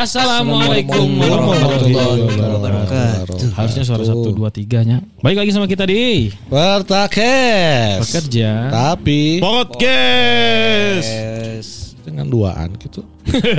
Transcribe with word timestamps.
Assalamualaikum 0.00 1.20
warahmatullahi 1.20 2.24
wabarakatuh. 2.24 3.52
Harusnya 3.52 3.84
suara 3.84 4.00
satu 4.08 4.32
dua 4.32 4.48
tiganya. 4.48 5.04
Baik 5.20 5.44
lagi 5.44 5.52
sama 5.52 5.68
kita 5.68 5.84
di 5.84 6.32
Pertakes. 6.48 8.08
Bekerja. 8.08 8.72
Tapi 8.72 9.44
Podcast. 9.44 11.04
dengan 12.00 12.32
duaan 12.32 12.80
gitu. 12.80 13.04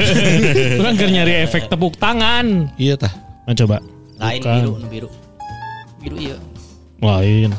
Kurang 0.82 0.98
nyari 0.98 1.46
efek 1.46 1.70
tepuk 1.70 2.02
tangan. 2.02 2.74
Iya 2.74 2.98
tah. 2.98 3.14
Nah 3.46 3.54
coba. 3.54 3.78
Lain 4.18 4.42
Bukan. 4.42 4.58
biru, 4.58 4.74
biru. 4.90 5.10
Biru 6.02 6.18
iya. 6.18 6.42
Lain. 7.06 7.54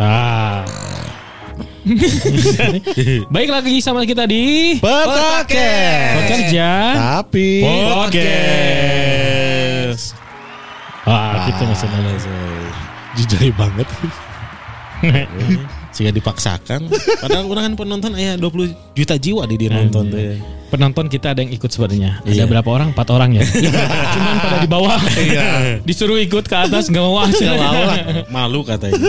Ah. 0.00 0.87
Baik 3.34 3.48
lagi 3.48 3.80
sama 3.80 4.04
kita 4.04 4.28
di 4.28 4.76
Pertakes. 4.76 6.14
Bekerja. 6.20 6.70
Tapi 6.94 7.64
Podcast. 7.88 9.38
Ah, 11.08 11.48
kita 11.48 11.62
masih 11.64 11.88
nanya. 11.88 12.12
jijai 13.16 13.50
banget. 13.56 13.88
Sehingga 15.96 16.12
dipaksakan. 16.12 16.92
Padahal 17.18 17.48
orang 17.48 17.72
kan 17.72 17.80
penonton 17.80 18.12
ayah 18.14 18.36
20 18.36 18.70
juta 18.92 19.16
jiwa 19.16 19.48
di 19.48 19.56
dia 19.56 19.72
nonton 19.72 20.12
tuh. 20.12 20.18
ya. 20.20 20.36
Penonton 20.68 21.08
kita 21.08 21.32
ada 21.32 21.40
yang 21.40 21.48
ikut 21.48 21.72
sebenarnya. 21.72 22.20
Ada 22.22 22.28
Iya. 22.28 22.44
berapa 22.44 22.68
orang? 22.68 22.92
Empat 22.92 23.08
orang 23.08 23.40
ya. 23.40 23.42
Cuman 24.14 24.36
pada 24.44 24.60
di 24.60 24.68
bawah. 24.68 25.00
Disuruh 25.82 26.20
ikut 26.20 26.44
ke 26.44 26.52
atas 26.54 26.92
nggak 26.92 27.00
mau 27.00 27.24
ah. 27.24 27.32
Malu 28.28 28.60
katanya. 28.68 29.00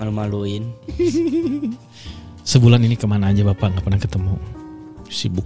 Malu-maluin. 0.00 0.64
Sebulan 2.50 2.80
ini 2.80 2.96
ke 2.96 3.04
mana 3.04 3.28
aja 3.28 3.44
bapak 3.44 3.76
nggak 3.76 3.84
pernah 3.84 4.00
ketemu? 4.00 4.34
Sibuk. 5.06 5.44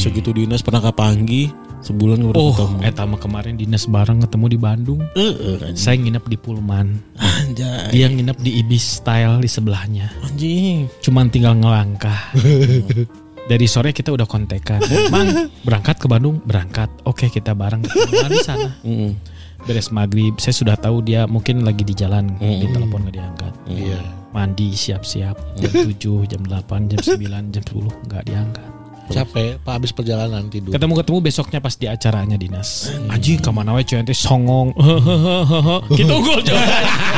Segitu 0.00 0.32
dinas 0.32 0.64
pernah 0.64 0.80
kapanggi. 0.80 1.52
Sebulan 1.78 2.18
gak 2.18 2.28
pernah 2.34 2.42
Oh, 2.42 2.50
ketemu. 2.50 2.78
eta 2.82 3.02
mah 3.06 3.20
kemarin 3.22 3.54
dinas 3.54 3.86
bareng 3.86 4.18
ketemu 4.18 4.46
di 4.50 4.58
Bandung. 4.58 5.00
Heeh, 5.14 5.54
kan. 5.62 5.72
Saya 5.78 5.94
nginep 5.94 6.24
di 6.26 6.34
Pullman. 6.34 6.98
Anjay. 7.14 7.94
Dia 7.94 8.10
nginep 8.10 8.34
di 8.42 8.58
Ibis 8.58 8.98
Style 8.98 9.38
di 9.38 9.46
sebelahnya. 9.46 10.10
Anjing. 10.26 10.90
Cuman 10.98 11.30
tinggal 11.30 11.54
ngelangkah. 11.54 12.34
Dari 13.50 13.66
sore 13.70 13.94
kita 13.94 14.10
udah 14.10 14.26
kontekan. 14.26 14.82
Mang, 15.14 15.54
berangkat 15.62 16.02
ke 16.02 16.10
Bandung? 16.10 16.42
Berangkat. 16.42 16.90
Oke, 17.06 17.30
kita 17.30 17.54
bareng 17.54 17.86
ketemuan 17.86 18.30
di 18.34 18.42
sana. 18.42 18.70
Mm. 18.82 19.14
Beres 19.58 19.90
maghrib, 19.90 20.34
saya 20.38 20.54
sudah 20.54 20.74
tahu 20.74 21.02
dia 21.02 21.26
mungkin 21.26 21.62
lagi 21.62 21.82
di 21.82 21.94
jalan. 21.94 22.34
Di 22.38 22.66
telepon 22.70 23.06
gak 23.06 23.14
diangkat. 23.14 23.16
Iya. 23.16 23.17
Mandi, 24.48 24.72
siap-siap. 24.72 25.36
Jam 25.60 25.72
7, 25.92 26.24
jam 26.24 26.40
8, 26.40 26.88
jam 26.88 27.20
9, 27.20 27.52
jam 27.52 27.64
10 27.68 28.08
nggak 28.08 28.22
diangkat. 28.24 28.68
capek 29.08 29.56
Pak 29.60 29.72
habis 29.76 29.92
perjalanan 29.92 30.48
tidur. 30.48 30.72
Ketemu-ketemu 30.72 31.18
besoknya 31.20 31.60
pas 31.60 31.76
di 31.76 31.84
acaranya 31.88 32.36
dinas. 32.40 32.88
Anjing 33.12 33.40
ke 33.40 33.48
mana 33.52 33.76
we 33.76 33.84
cuy 33.84 34.00
songong. 34.12 34.72
Kita 36.00 36.12
unggul 36.12 36.40
jawaban. 36.44 36.84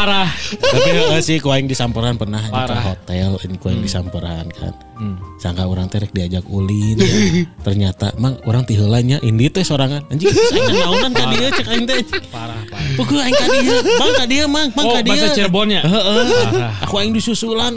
Parah. 0.00 0.28
Tapi 0.48 0.90
heeh 0.96 1.20
sih 1.20 1.36
ku 1.44 1.52
aing 1.52 1.68
disamperan 1.68 2.16
pernah 2.16 2.40
di 2.40 2.56
ke 2.56 2.80
hotel 2.80 3.36
ini 3.44 3.56
ku 3.60 3.68
aing 3.68 3.84
disamperan 3.84 4.48
kan. 4.48 4.72
Hmm. 4.96 5.16
Sangka 5.36 5.68
orang 5.68 5.92
terek 5.92 6.08
diajak 6.16 6.48
ulin. 6.48 6.96
Ternyata 7.66 8.16
mang 8.16 8.40
orang 8.48 8.64
ti 8.64 8.80
heula 8.80 9.04
nya 9.04 9.20
indi 9.20 9.52
teh 9.52 9.60
sorangan. 9.60 10.08
Anjing 10.08 10.32
saya 10.32 10.72
naonan 10.88 11.12
ka 11.12 11.24
dieu 11.36 11.48
cek 11.52 11.68
aing 11.68 11.84
teh. 11.84 12.00
Parah, 12.32 12.64
parah. 12.64 12.96
Pokok 12.96 13.20
aing 13.20 13.36
ka 13.36 13.46
dieu. 13.52 13.76
Mang 14.00 14.12
ka 14.16 14.24
dieu 14.24 14.44
mang, 14.48 14.68
mang 14.72 14.86
Oh, 14.88 14.96
ka 14.96 15.00
dieu. 15.04 15.12
bahasa 15.12 15.36
Cirebonnya. 15.36 15.80
Heeh. 15.84 16.24
Parah. 16.48 16.72
Aku 16.88 16.94
aing 16.96 17.12
disusulan. 17.12 17.76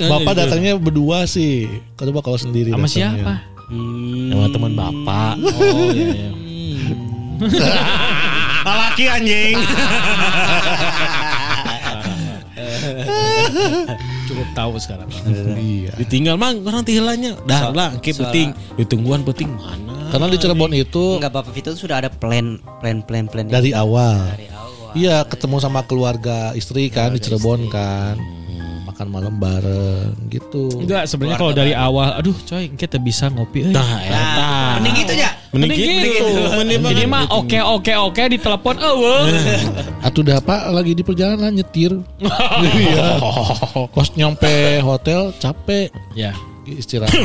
Bapak 0.00 0.32
gitu. 0.32 0.40
datangnya 0.40 0.72
berdua 0.80 1.28
sih. 1.28 1.68
Coba 2.00 2.24
kalau 2.24 2.40
sendiri. 2.40 2.72
Sama 2.72 2.88
datangnya. 2.88 3.12
siapa? 3.12 3.34
sama 4.32 4.46
teman 4.54 4.72
bapak. 4.78 5.34
Oh 5.42 5.90
iya 5.92 6.08
iya. 6.16 6.30
Laki 8.96 9.04
anjing. 9.12 9.56
Tahu 14.56 14.80
sekarang. 14.80 15.08
Iya. 15.60 15.92
Ditinggal 15.94 16.34
mang 16.34 16.64
orang 16.64 16.80
ti 16.80 16.96
heula 16.96 17.12
nya. 17.12 17.36
Dah 17.44 17.68
So- 17.68 17.76
lah 17.76 17.92
ke 18.00 18.10
penting. 18.10 18.56
Ditungguan 18.74 19.20
penting 19.22 19.52
mana? 19.52 20.08
Karena 20.08 20.26
di 20.26 20.38
Cirebon 20.38 20.72
itu 20.72 21.18
Enggak 21.18 21.34
Bapak 21.34 21.52
Vito 21.52 21.74
sudah 21.74 22.00
ada 22.00 22.08
plan 22.08 22.56
plan 22.80 23.02
plan 23.02 23.26
plan 23.26 23.44
dari 23.44 23.70
awal. 23.70 24.32
dari 24.32 24.48
awal. 24.48 24.94
Iya, 24.96 25.28
ketemu 25.28 25.60
sama 25.60 25.84
keluarga 25.84 26.56
istri 26.56 26.88
kan 26.88 27.12
di 27.12 27.20
Cirebon 27.20 27.68
kan. 27.68 28.16
Makan 28.86 29.12
malam 29.12 29.36
bareng 29.36 30.16
gitu. 30.32 30.72
Enggak, 30.80 31.04
sebenarnya 31.04 31.36
kalau 31.36 31.52
dari 31.52 31.76
awal, 31.76 32.16
aduh 32.16 32.32
coy, 32.32 32.72
kita 32.72 32.96
bisa 32.96 33.28
ngopi. 33.28 33.68
euy. 33.68 33.74
Nah, 33.76 34.00
eta. 34.00 34.48
Mending 34.80 35.04
gitu 35.04 35.12
ya. 35.12 35.35
Mending 35.56 35.72
Mending 35.72 36.00
gitu. 36.04 36.26
gitu. 36.28 36.42
Mending 36.60 36.80
Ini 36.92 37.04
mah 37.08 37.24
oke 37.32 37.58
oke 37.58 37.92
oke 37.96 38.22
di 38.28 38.38
telepon 38.38 38.76
eueuh. 38.76 39.24
Atuh 40.04 40.22
dah 40.22 40.38
Pak 40.38 40.70
lagi 40.70 40.92
di 40.92 41.02
perjalanan 41.02 41.52
nyetir. 41.52 41.96
Iya. 42.76 43.20
Pas 43.92 44.08
nyampe 44.14 44.80
hotel 44.84 45.32
capek 45.40 45.88
Ya. 46.12 46.32
istirahat. 46.66 47.12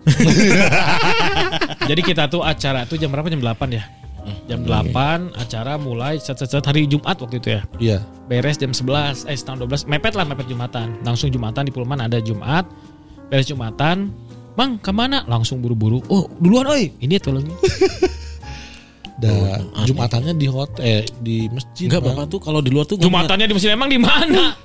Jadi 1.90 2.00
kita 2.00 2.24
tuh 2.30 2.40
acara 2.40 2.88
tuh 2.88 2.96
jam 2.96 3.12
berapa? 3.12 3.28
Jam 3.28 3.40
8 3.42 3.76
ya. 3.76 3.84
Jam 4.46 4.62
8 4.64 5.32
acara 5.36 5.80
mulai 5.80 6.20
set 6.20 6.36
set 6.38 6.52
set 6.52 6.64
hari 6.64 6.84
Jumat 6.86 7.16
waktu 7.18 7.36
itu 7.40 7.48
ya. 7.56 7.60
Iya. 7.80 7.98
Beres 8.28 8.60
jam 8.60 8.70
11 8.70 9.26
eh 9.26 9.36
setengah 9.36 9.66
12 9.66 9.90
mepet 9.90 10.12
lah 10.14 10.24
mepet 10.28 10.46
Jumatan. 10.48 11.00
Langsung 11.02 11.32
Jumatan 11.32 11.66
di 11.66 11.72
Pullman 11.72 12.00
ada 12.00 12.20
Jumat. 12.20 12.68
Beres 13.30 13.46
Jumatan, 13.46 14.10
Mang 14.60 14.76
ke 14.76 14.92
mana? 14.92 15.24
Langsung 15.24 15.64
buru-buru. 15.64 16.04
Oh 16.12 16.28
duluan 16.36 16.68
oi. 16.68 16.92
Ini 17.00 17.16
tuh 17.16 17.40
lagi. 17.40 17.48
Da, 19.20 19.60
Jumatannya 19.84 20.32
di 20.36 20.48
hotel 20.48 20.84
eh, 20.84 21.04
di 21.20 21.48
masjid. 21.48 21.88
Enggak 21.88 22.04
Bang. 22.04 22.16
bapak 22.16 22.24
tuh 22.32 22.40
kalau 22.40 22.60
di 22.60 22.68
luar 22.72 22.84
tuh 22.88 23.00
Jumatannya 23.00 23.48
di 23.48 23.52
masjid 23.56 23.72
emang 23.72 23.88
di 23.88 24.00
mana? 24.00 24.56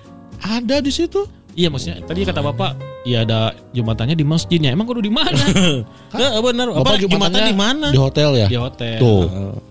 Ada 0.43 0.83
di 0.83 0.91
situ. 0.91 1.23
Iya 1.55 1.71
maksudnya 1.71 2.03
tadi 2.03 2.27
kata 2.27 2.43
bapak, 2.43 2.75
iya 3.07 3.23
ada 3.23 3.55
jumatannya 3.71 4.15
di 4.19 4.27
masjidnya. 4.27 4.75
Emang 4.75 4.83
kudu 4.91 4.99
di 4.99 5.11
mana? 5.11 5.39
Enggak 6.11 6.31
benar. 6.43 6.65
Apa 6.75 6.79
Bapak 6.83 6.95
Jumatan 6.99 7.11
Jumatannya 7.15 7.43
di 7.47 7.55
mana? 7.55 7.87
Di 7.95 7.99
hotel 7.99 8.29
ya. 8.35 8.47
di 8.51 8.57
hotel. 8.59 8.99
Tuh. 8.99 9.23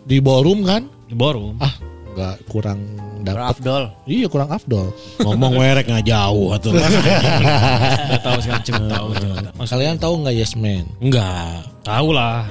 Di 0.09 0.17
ballroom 0.25 0.65
kan? 0.65 0.89
Di 1.05 1.13
ballroom. 1.13 1.61
Ah, 1.61 1.77
nggak 2.15 2.35
kurang 2.47 2.79
dapat. 3.21 3.51
Afdol. 3.59 3.83
Iya, 4.07 4.27
kurang 4.31 4.49
afdol. 4.49 4.95
Ngomong 5.21 5.59
werek 5.59 5.91
nggak 5.91 6.07
jauh 6.07 6.55
atuh. 6.55 6.73
Enggak 6.73 8.23
tahu 8.23 8.39
sekarang 8.41 8.65
cuma 8.65 8.83
tahu. 8.89 9.09
cuma 9.19 9.35
tahu. 9.43 9.65
Kalian 9.67 9.97
tahu 9.99 10.15
nggak 10.23 10.35
Yes 10.35 10.55
Man? 10.55 10.87
Enggak. 11.03 11.67
Tahu 11.83 12.09
lah. 12.15 12.47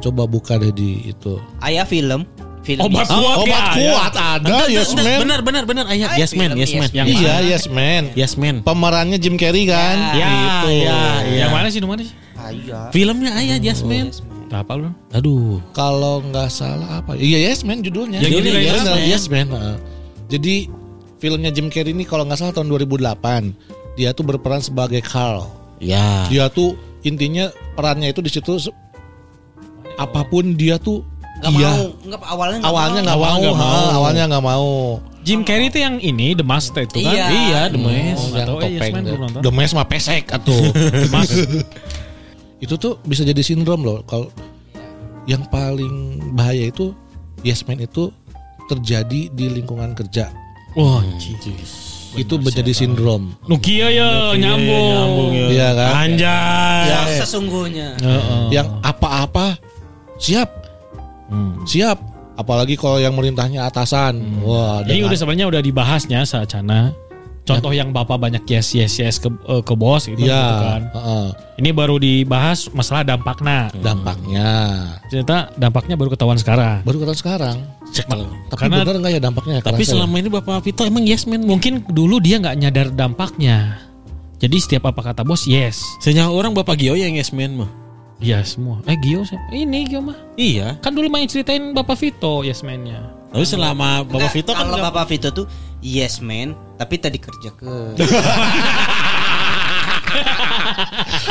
Coba 0.00 0.24
buka 0.24 0.56
deh 0.56 0.72
di 0.72 1.06
itu. 1.06 1.36
Ayah 1.60 1.84
film. 1.84 2.24
Film 2.64 2.80
Obat 2.80 3.04
Yes. 3.04 3.12
kuat 3.12 3.36
Obat 3.44 3.64
ya, 3.76 3.92
kuat 3.92 4.14
ada 4.16 4.56
Yes 4.72 4.90
Man. 4.96 5.20
Benar 5.20 5.44
benar 5.44 5.64
benar 5.68 5.84
ayat 5.84 6.16
Yes 6.16 6.32
Man, 6.32 6.56
Yes 6.56 6.72
Yes 6.72 6.80
Man. 6.80 6.90
Yang 6.96 7.06
Iya, 7.12 7.20
mana? 7.20 7.44
Yes 7.44 7.64
Man. 7.68 8.02
Yes 8.16 8.32
Man. 8.40 8.56
Pemerannya 8.64 9.18
Jim 9.20 9.36
Carrey 9.36 9.68
kan? 9.68 10.16
Ya. 10.16 10.24
Ya, 10.24 10.28
Gitu. 10.32 10.68
ya, 10.88 11.00
ya. 11.28 11.38
Yang 11.44 11.52
mana 11.52 11.66
sih? 11.68 11.78
Yang 11.84 11.90
mana 11.92 12.02
sih? 12.08 12.14
Ayah. 12.34 12.88
Filmnya 12.88 13.30
ayat 13.36 13.60
Yes 13.60 13.84
Man. 13.84 14.08
Tak 14.08 14.24
apa 14.50 14.72
lu? 14.74 14.90
Aduh. 15.12 15.62
Kalau 15.72 16.20
nggak 16.20 16.48
salah 16.48 17.00
apa? 17.00 17.14
Iya 17.14 17.48
Yes 17.48 17.62
Man 17.62 17.80
judulnya. 17.80 18.20
Yang 18.20 18.40
Judulnya 18.40 18.60
Yes, 18.60 18.68
Yes 18.68 18.84
Man. 18.84 18.98
Yes 19.06 19.24
Man. 19.30 19.46
Jadi 20.28 20.54
filmnya 21.16 21.50
Jim 21.52 21.72
Carrey 21.72 21.92
ini 21.92 22.04
kalau 22.04 22.28
nggak 22.28 22.36
salah 22.36 22.52
tahun 22.52 22.68
2008 22.68 23.96
dia 23.96 24.10
tuh 24.12 24.24
berperan 24.26 24.60
sebagai 24.60 25.00
Carl. 25.00 25.46
Ya. 25.78 26.26
Dia 26.28 26.50
tuh 26.50 26.74
intinya 27.02 27.48
perannya 27.74 28.10
itu 28.10 28.20
di 28.20 28.28
situ 28.28 28.58
apa 29.94 30.26
pun 30.26 30.58
dia 30.58 30.74
tuh 30.76 31.00
Gak 31.34 31.50
iya. 31.60 31.70
mau. 31.76 31.84
Enggak 32.00 32.20
awalnya 32.24 32.56
nggak 32.56 32.70
Awalnya 32.70 32.94
mau. 32.94 33.04
nggak 33.04 33.18
mau, 33.20 33.42
ha, 33.42 33.58
mau. 33.60 33.88
awalnya 34.00 34.24
nggak 34.30 34.44
mau. 34.44 34.70
Jim 35.24 35.40
Carrey 35.40 35.68
itu 35.68 35.78
yang 35.80 35.96
ini 36.00 36.32
The 36.32 36.44
Mask 36.44 36.72
itu 36.72 37.00
kan? 37.00 37.12
Iya. 37.12 37.26
Iya, 37.28 37.60
The 37.68 37.80
Mask. 37.80 38.16
Oh, 38.16 38.24
nggak 38.24 38.38
yang 38.38 38.48
tahu, 38.48 38.58
eh, 38.60 38.70
Yes. 38.70 38.80
Man 38.80 39.00
deh. 39.02 39.02
belum 39.04 39.20
nonton. 39.20 39.40
The 39.40 39.52
Mask 39.52 39.72
mah 39.72 39.88
pesek 39.88 40.24
atuh. 40.30 40.64
The 41.04 41.10
Mask. 41.10 41.36
Itu 42.62 42.74
tuh 42.78 42.98
bisa 43.06 43.26
jadi 43.26 43.40
sindrom 43.40 43.82
loh. 43.82 44.02
Kalau 44.06 44.30
yang 45.24 45.42
paling 45.48 46.20
bahaya 46.36 46.68
itu 46.68 46.92
yes 47.40 47.64
man 47.64 47.80
itu 47.80 48.12
terjadi 48.68 49.32
di 49.32 49.46
lingkungan 49.48 49.92
kerja. 49.92 50.32
Wah, 50.74 51.04
itu 52.14 52.34
menjadi 52.38 52.72
sindrom. 52.74 53.34
Nukia 53.46 53.90
ya 53.90 54.34
nyambung. 54.34 55.34
Iya 55.34 55.68
kan? 55.74 55.92
Anjay. 56.08 56.86
Ya, 56.90 57.00
Sesungguhnya. 57.22 57.88
Heeh. 57.98 58.42
yang 58.54 58.78
apa-apa 58.82 59.58
siap. 60.18 60.50
Hmm. 61.30 61.62
siap. 61.66 61.98
Apalagi 62.34 62.74
kalau 62.74 62.98
yang 62.98 63.14
merintahnya 63.14 63.70
atasan. 63.70 64.42
Wah 64.42 64.82
Ini 64.82 65.06
udah 65.06 65.18
sebenarnya 65.18 65.46
udah 65.46 65.62
dibahasnya 65.62 66.26
Sacana. 66.26 66.90
Contoh 67.44 67.70
yang 67.70 67.92
bapak 67.92 68.16
banyak 68.16 68.40
yes 68.44 68.72
yes 68.72 68.96
yes 68.96 69.16
ke 69.16 69.28
eh, 69.28 69.60
ke 69.60 69.74
bos 69.74 70.08
gitu, 70.08 70.16
Iya, 70.16 70.32
gitu 70.32 70.64
kan. 70.64 70.82
heeh. 70.90 71.26
Ini 71.60 71.70
baru 71.70 72.00
dibahas 72.00 72.72
masalah 72.72 73.04
dampaknya. 73.04 73.68
dampaknya 73.78 74.48
Ternyata 75.06 75.52
dampaknya 75.54 75.94
baru 75.94 76.08
ketahuan 76.10 76.40
sekarang. 76.40 76.80
baru 76.82 76.96
ketahuan 76.98 77.20
sekarang 77.20 77.56
tapi 77.94 78.58
Karena- 78.58 78.82
benar 78.82 78.96
nggak 78.98 79.12
ya 79.12 79.20
dampaknya 79.22 79.54
Tapi 79.60 79.78
kerasa 79.78 79.86
ya? 79.86 79.92
selama 79.94 80.14
ini 80.18 80.26
Bapak 80.26 80.66
Vito 80.66 80.82
emang 80.82 81.06
Yes 81.06 81.30
Man. 81.30 81.46
Mungkin 81.46 81.86
dulu 81.86 82.18
dia 82.18 82.42
nggak 82.42 82.56
nyadar 82.58 82.88
dampaknya. 82.90 83.78
Jadi 84.42 84.56
setiap 84.58 84.90
apa 84.90 85.00
kata 85.04 85.22
bos 85.22 85.46
yes. 85.46 85.78
Senyawa 86.00 86.34
orang 86.34 86.52
Bapak 86.52 86.74
Gio 86.74 86.98
yang 86.98 87.14
yes 87.14 87.30
man 87.30 87.54
mah. 87.54 87.70
Iya 88.18 88.42
semua. 88.42 88.82
Eh 88.84 88.98
Gio 88.98 89.22
siapa? 89.22 89.46
Ini 89.52 89.86
Gio 89.86 90.02
mah. 90.02 90.18
Iya. 90.34 90.80
Kan 90.80 90.92
dulu 90.92 91.06
main 91.06 91.24
ceritain 91.24 91.70
Bapak 91.70 91.94
Vito 91.94 92.42
yes 92.42 92.66
man-nya. 92.66 93.14
Tapi 93.30 93.46
selama 93.46 94.02
Bapak 94.02 94.10
Enggak, 94.26 94.34
Vito 94.34 94.50
kan 94.50 94.64
kalau 94.64 94.78
Bapak 94.80 95.04
Vito 95.06 95.28
tuh 95.30 95.46
yes 95.84 96.24
man, 96.24 96.56
tapi 96.80 96.96
tadi 96.96 97.20
kerja 97.20 97.52
ke 97.52 97.92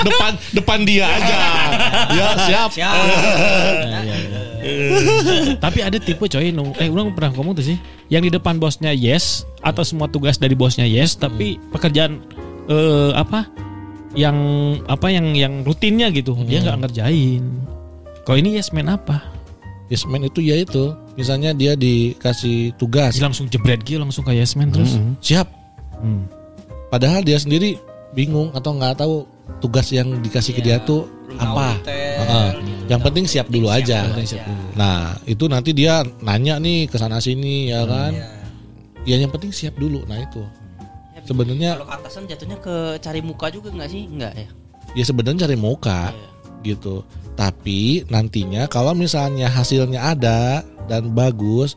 depan 0.05 0.37
depan 0.53 0.85
dia 0.85 1.09
aja. 1.09 1.37
ya 2.13 2.27
siap. 2.45 2.69
siap. 2.71 2.93
Tapi 5.59 5.83
ada 5.83 5.99
tipe 5.99 6.23
coy 6.23 6.55
nung 6.55 6.71
eh 6.79 6.87
orang 6.87 7.11
pernah 7.11 7.35
ngomong 7.35 7.59
tuh 7.59 7.67
sih. 7.67 7.75
Yang 8.07 8.31
di 8.31 8.39
depan 8.39 8.63
bosnya 8.63 8.95
yes 8.95 9.43
atau 9.59 9.83
semua 9.83 10.07
tugas 10.07 10.39
dari 10.39 10.55
bosnya 10.55 10.87
yes 10.87 11.19
tapi 11.19 11.59
pekerjaan 11.75 12.23
eh 12.71 13.11
apa 13.11 13.43
yang 14.15 14.39
apa 14.87 15.11
yang 15.11 15.35
yang 15.35 15.67
rutinnya 15.67 16.07
gitu 16.15 16.31
dia 16.47 16.63
nggak 16.63 16.87
ngerjain. 16.87 17.43
Kalau 18.23 18.39
ini 18.39 18.55
yes 18.55 18.71
man 18.71 18.87
apa? 18.87 19.32
Yes 19.93 20.09
man 20.09 20.25
itu 20.25 20.41
ya 20.41 20.57
itu. 20.57 20.97
Misalnya 21.13 21.53
dia 21.53 21.77
dikasih 21.77 22.73
tugas. 22.81 23.13
Dia 23.13 23.29
langsung 23.29 23.45
jebret 23.45 23.85
gitu 23.85 24.01
langsung 24.01 24.25
ke 24.25 24.33
yes 24.33 24.57
man 24.57 24.73
terus. 24.73 24.97
Siap. 25.21 25.45
Hmm. 26.01 26.25
Padahal 26.89 27.21
dia 27.21 27.37
sendiri 27.37 27.77
bingung 28.17 28.49
atau 28.57 28.73
nggak 28.73 28.97
tahu 28.97 29.29
tugas 29.61 29.93
yang 29.93 30.17
dikasih 30.25 30.57
ke 30.57 30.65
dia 30.65 30.81
tuh 30.81 31.05
Belum 31.29 31.37
tahu 31.37 31.53
apa. 31.53 31.69
detail. 31.77 32.17
Heeh. 32.25 32.49
Yang 32.89 33.01
penting 33.05 33.25
siap 33.29 33.47
dulu 33.53 33.67
aja. 33.69 34.09
Penting 34.09 34.29
siap 34.33 34.43
dulu. 34.49 34.63
Nah 34.73 35.13
itu 35.29 35.45
nanti 35.45 35.69
dia 35.77 36.01
nanya 36.25 36.57
nih 36.57 36.89
ke 36.89 36.97
sana 36.97 37.21
sini 37.21 37.69
ya 37.69 37.85
kan. 37.85 38.17
Iya. 38.17 38.27
Ya 39.05 39.15
yang 39.21 39.29
penting 39.29 39.53
siap 39.53 39.77
dulu. 39.77 40.01
Nah 40.09 40.17
itu 40.17 40.41
Ya, 41.13 41.21
sebenarnya 41.21 41.77
Kalau 41.77 41.85
ke 41.85 41.95
atasan 42.01 42.23
jatuhnya 42.25 42.57
ke 42.57 42.75
cari 42.97 43.21
muka 43.21 43.53
juga 43.53 43.69
nggak 43.69 43.89
sih? 43.93 44.09
Nggak 44.09 44.33
ya. 44.33 44.47
ya 44.97 45.03
sebenarnya 45.05 45.45
cari 45.45 45.53
muka 45.53 46.01
gitu. 46.65 47.05
Tapi 47.33 48.05
nantinya 48.07 48.69
kalau 48.69 48.93
misalnya 48.93 49.49
hasilnya 49.49 50.13
ada 50.13 50.61
dan 50.85 51.11
bagus, 51.15 51.73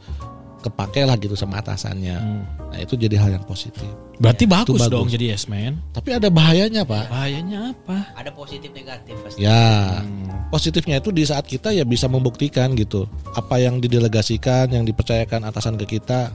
kepake 0.61 1.07
lah 1.07 1.15
gitu 1.17 1.39
sama 1.39 1.63
atasannya. 1.63 2.19
Hmm. 2.19 2.43
Nah 2.75 2.79
itu 2.83 2.99
jadi 2.99 3.15
hal 3.17 3.39
yang 3.39 3.47
positif. 3.47 3.87
Berarti 4.17 4.49
bagus, 4.49 4.81
bagus. 4.81 4.93
dong 4.93 5.09
jadi 5.13 5.37
yes 5.37 5.47
man. 5.47 5.79
Tapi 5.93 6.17
ada 6.17 6.33
bahayanya 6.33 6.83
pak. 6.83 7.07
Bahayanya 7.13 7.77
apa? 7.77 8.11
Ada 8.17 8.31
positif 8.33 8.73
negatif 8.73 9.15
pasti. 9.23 9.45
Ya 9.45 10.01
Hmm. 10.03 10.51
positifnya 10.51 10.99
itu 10.99 11.13
di 11.13 11.23
saat 11.27 11.45
kita 11.47 11.71
ya 11.71 11.85
bisa 11.85 12.09
membuktikan 12.11 12.73
gitu 12.75 13.07
apa 13.37 13.61
yang 13.61 13.79
didelegasikan, 13.79 14.73
yang 14.73 14.85
dipercayakan 14.89 15.47
atasan 15.47 15.77
ke 15.79 15.99
kita 16.01 16.33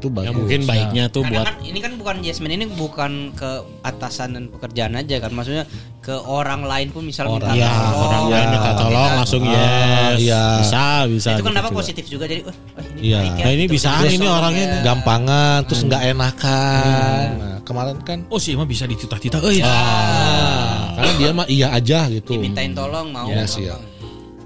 itu 0.00 0.08
bagus. 0.08 0.24
Ya 0.24 0.32
mungkin 0.32 0.60
baiknya 0.64 1.04
tuh 1.06 1.20
Karena 1.22 1.36
buat 1.36 1.46
kan 1.46 1.56
ini 1.62 1.78
kan 1.78 1.92
bukan 1.94 2.16
yes 2.20 2.38
man 2.38 2.50
ini 2.50 2.64
bukan 2.66 3.12
ke 3.32 3.50
atasan 3.82 4.28
dan 4.32 4.44
pekerjaan 4.48 4.92
aja 4.94 5.16
kan 5.18 5.30
maksudnya 5.30 5.68
ke 6.00 6.16
orang 6.18 6.64
lain 6.64 6.88
pun 6.88 7.04
misal 7.04 7.28
minta 7.28 7.46
Orang. 7.46 7.54
ya 7.54 7.68
tolong, 7.68 8.00
orang 8.00 8.22
ya. 8.22 8.32
lain 8.32 8.46
minta 8.50 8.70
tolong 8.72 8.90
minta- 9.04 9.18
langsung 9.20 9.42
Ah, 9.42 9.52
yes. 9.52 10.16
iya. 10.18 10.44
Bisa, 10.58 10.82
bisa. 11.06 11.28
itu 11.30 11.42
kan 11.42 11.52
gitu 11.54 11.70
positif 11.70 12.04
juga 12.08 12.24
jadi 12.24 12.40
oh, 12.42 12.50
oh, 12.50 12.82
ini 12.82 13.00
Iya. 13.04 13.18
baik 13.20 13.30
ya, 13.30 13.44
Nah, 13.44 13.52
ini 13.52 13.64
gitu. 13.64 13.74
bisa, 13.76 13.90
ini 14.02 14.26
orangnya 14.26 14.64
ya. 14.66 14.80
gampangan 14.82 15.58
terus 15.62 15.80
nggak 15.82 16.02
enakan. 16.08 17.26
Nah, 17.36 17.58
kemarin 17.60 17.96
kan 18.00 18.18
Oh 18.26 18.36
sih 18.36 18.52
emang 18.52 18.64
bisa 18.66 18.84
dititah-titah. 18.84 19.38
Oh 19.38 19.52
iya. 19.52 19.64
ah, 19.64 20.74
karena 20.96 21.12
dia 21.14 21.30
mah 21.30 21.46
iya 21.46 21.68
aja 21.70 22.08
gitu. 22.08 22.34
dimintain 22.34 22.72
tolong 22.72 23.12
mau 23.12 23.28
Ya, 23.28 23.44
gampang. 23.44 23.52
siap. 23.76 23.80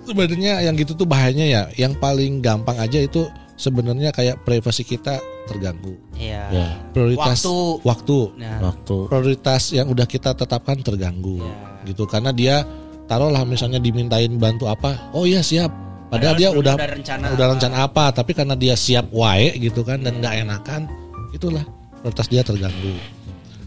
Sebenarnya 0.05 0.61
yang 0.61 0.75
gitu 0.75 0.93
tuh 0.93 1.07
bahayanya 1.07 1.47
ya. 1.47 1.62
Yang 1.79 1.97
paling 1.97 2.33
gampang 2.39 2.77
aja 2.77 2.99
itu 2.99 3.25
sebenarnya 3.55 4.11
kayak 4.11 4.43
privasi 4.43 4.83
kita 4.83 5.19
terganggu. 5.45 5.95
Iya. 6.17 6.43
Ya. 6.51 6.69
Prioritas 6.91 7.45
Waktu. 7.45 7.56
waktu 7.85 8.19
Nah, 8.41 8.59
Waktu 8.65 8.97
prioritas 9.06 9.62
yang 9.71 9.87
udah 9.87 10.05
kita 10.05 10.33
tetapkan 10.33 10.81
terganggu 10.81 11.39
Ya. 11.39 11.85
gitu 11.85 12.09
karena 12.09 12.33
dia 12.33 12.65
taruhlah 13.05 13.45
misalnya 13.45 13.77
dimintain 13.77 14.33
bantu 14.41 14.65
apa 14.65 15.12
oh 15.12 15.29
iya 15.29 15.45
siap 15.45 15.69
padahal, 16.09 16.33
dia 16.35 16.49
sebelumnya 16.49 16.73
udah 16.73 16.75
udah 16.81 16.91
rencana 16.97 17.25
udah 17.37 17.45
apa. 17.45 17.53
rencana 17.53 17.77
apa 17.85 18.05
tapi 18.11 18.33
karena 18.33 18.56
dia 18.56 18.73
siap 18.73 19.12
wae 19.12 19.53
gitu 19.61 19.85
kan 19.85 20.00
dan 20.00 20.17
nggak 20.17 20.41
enakan 20.41 20.89
itulah 21.31 21.61
prioritas 22.00 22.25
dia 22.33 22.41
terganggu 22.41 22.97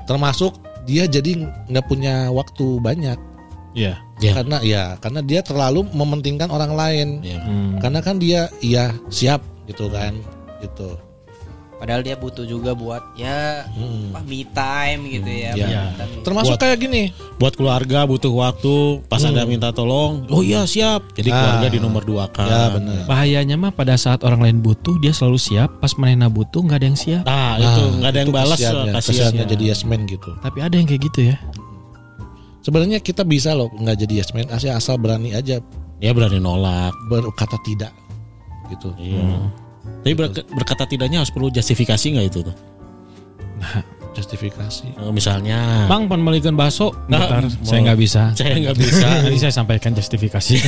termasuk 0.09 0.57
dia 0.89 1.05
jadi 1.05 1.45
nggak 1.69 1.85
punya 1.85 2.33
waktu 2.33 2.81
banyak 2.81 3.19
Iya. 3.77 4.01
Ya. 4.17 4.33
karena 4.33 4.57
ya 4.65 4.83
karena 4.97 5.21
dia 5.21 5.45
terlalu 5.45 5.85
mementingkan 5.93 6.49
orang 6.49 6.73
lain 6.73 7.07
ya. 7.21 7.37
Hmm. 7.37 7.77
karena 7.77 7.99
kan 8.01 8.17
dia 8.17 8.49
iya 8.57 8.89
siap 9.13 9.45
gitu 9.67 9.85
kan 9.87 10.15
gitu 10.57 10.95
padahal 11.77 12.01
dia 12.01 12.17
butuh 12.17 12.41
juga 12.41 12.73
buat 12.73 13.13
ya 13.13 13.61
Hmm. 13.69 14.09
apa, 14.09 14.25
me 14.25 14.41
time 14.49 15.01
gitu 15.05 15.29
ya. 15.29 15.51
Ya. 15.53 15.67
Iya. 15.69 15.81
Tapi- 15.93 16.25
termasuk 16.25 16.57
Buat- 16.57 16.61
kayak 16.63 16.77
gini 16.81 17.03
buat 17.37 17.53
keluarga 17.53 17.99
butuh 18.03 18.33
waktu 18.33 18.73
pas 19.05 19.21
ada 19.21 19.45
minta 19.45 19.69
tolong 19.69 20.25
oh 20.25 20.41
iya 20.41 20.65
siap 20.65 21.13
jadi 21.13 21.29
Nah. 21.29 21.37
keluarga 21.37 21.67
di 21.69 21.77
nomor 21.77 22.01
dua 22.01 22.25
kan 22.27 22.49
ya 22.49 22.73
benar 22.73 23.05
Bahayanya 23.05 23.55
mah 23.55 23.69
pada 23.69 23.93
saat 23.93 24.25
orang 24.25 24.41
lain 24.41 24.57
butuh 24.59 24.97
dia 24.97 25.13
selalu 25.13 25.37
siap, 25.37 25.77
pas 25.77 25.93
manena 25.95 26.25
butuh 26.27 26.59
nggak 26.59 26.77
ada 26.77 26.87
yang 26.87 26.97
siap. 26.97 27.23
nah, 27.23 27.53
itu 27.55 27.81
nggak 27.93 28.09
ada 28.09 28.17
yang 28.17 28.25
itu 28.25 28.35
balas 28.35 28.57
kesiannya, 28.57 28.91
kasihan 28.91 28.97
kesiannya 29.29 29.45
jadi 29.47 29.63
yes 29.67 29.81
man 29.85 30.01
gitu 30.03 30.31
Tapi 30.35 30.57
ada 30.57 30.73
yang 30.73 30.87
kayak 30.87 31.01
gitu 31.05 31.19
ya. 31.29 31.37
sebenarnya 32.59 32.99
kita 32.99 33.21
bisa 33.21 33.53
loh 33.53 33.69
nggak 33.71 33.97
jadi 34.01 34.13
yes 34.17 34.33
man 34.33 34.49
asal 34.49 34.73
asal 34.73 34.95
berani 34.97 35.31
aja 35.31 35.61
ya 35.97 36.11
berani 36.11 36.37
nolak 36.37 36.91
berkata 37.05 37.55
tidak 37.61 37.93
gitu. 38.69 38.89
Iya. 38.95 39.23
Tapi 40.03 40.13
ber- 40.13 40.47
berkata 40.51 40.83
tidaknya 40.83 41.23
harus 41.23 41.31
perlu 41.31 41.47
justifikasi 41.47 42.05
nggak 42.11 42.27
itu 42.27 42.39
tuh? 42.43 42.55
Justifikasi. 44.13 44.97
Eh, 44.97 45.11
misalnya. 45.13 45.85
Bang, 45.85 46.09
penmelikan 46.09 46.53
bakso. 46.53 46.89
Nah, 47.05 47.21
Bentar, 47.21 47.43
mau- 47.45 47.65
saya 47.65 47.79
nggak 47.85 47.99
bisa. 47.99 48.21
saya 48.33 48.55
nggak 48.57 48.77
bisa. 48.77 49.07
Nanti 49.23 49.37
saya 49.39 49.53
sampaikan 49.53 49.93
justifikasi. 49.93 50.55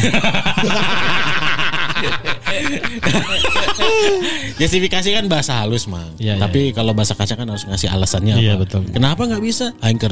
justifikasi 4.59 5.09
kan 5.15 5.25
bahasa 5.27 5.63
halus 5.63 5.87
mang. 5.87 6.09
Iya. 6.19 6.39
tapi 6.39 6.71
kalau 6.71 6.91
bahasa 6.91 7.15
kaca 7.15 7.35
kan 7.35 7.47
harus 7.47 7.63
ngasih 7.65 7.89
alasannya 7.89 8.35
Iya, 8.37 8.55
apa 8.55 8.63
betul. 8.65 8.81
kenapa 8.91 9.21
nggak 9.25 9.43
bisa? 9.43 9.71
Angker 9.79 10.11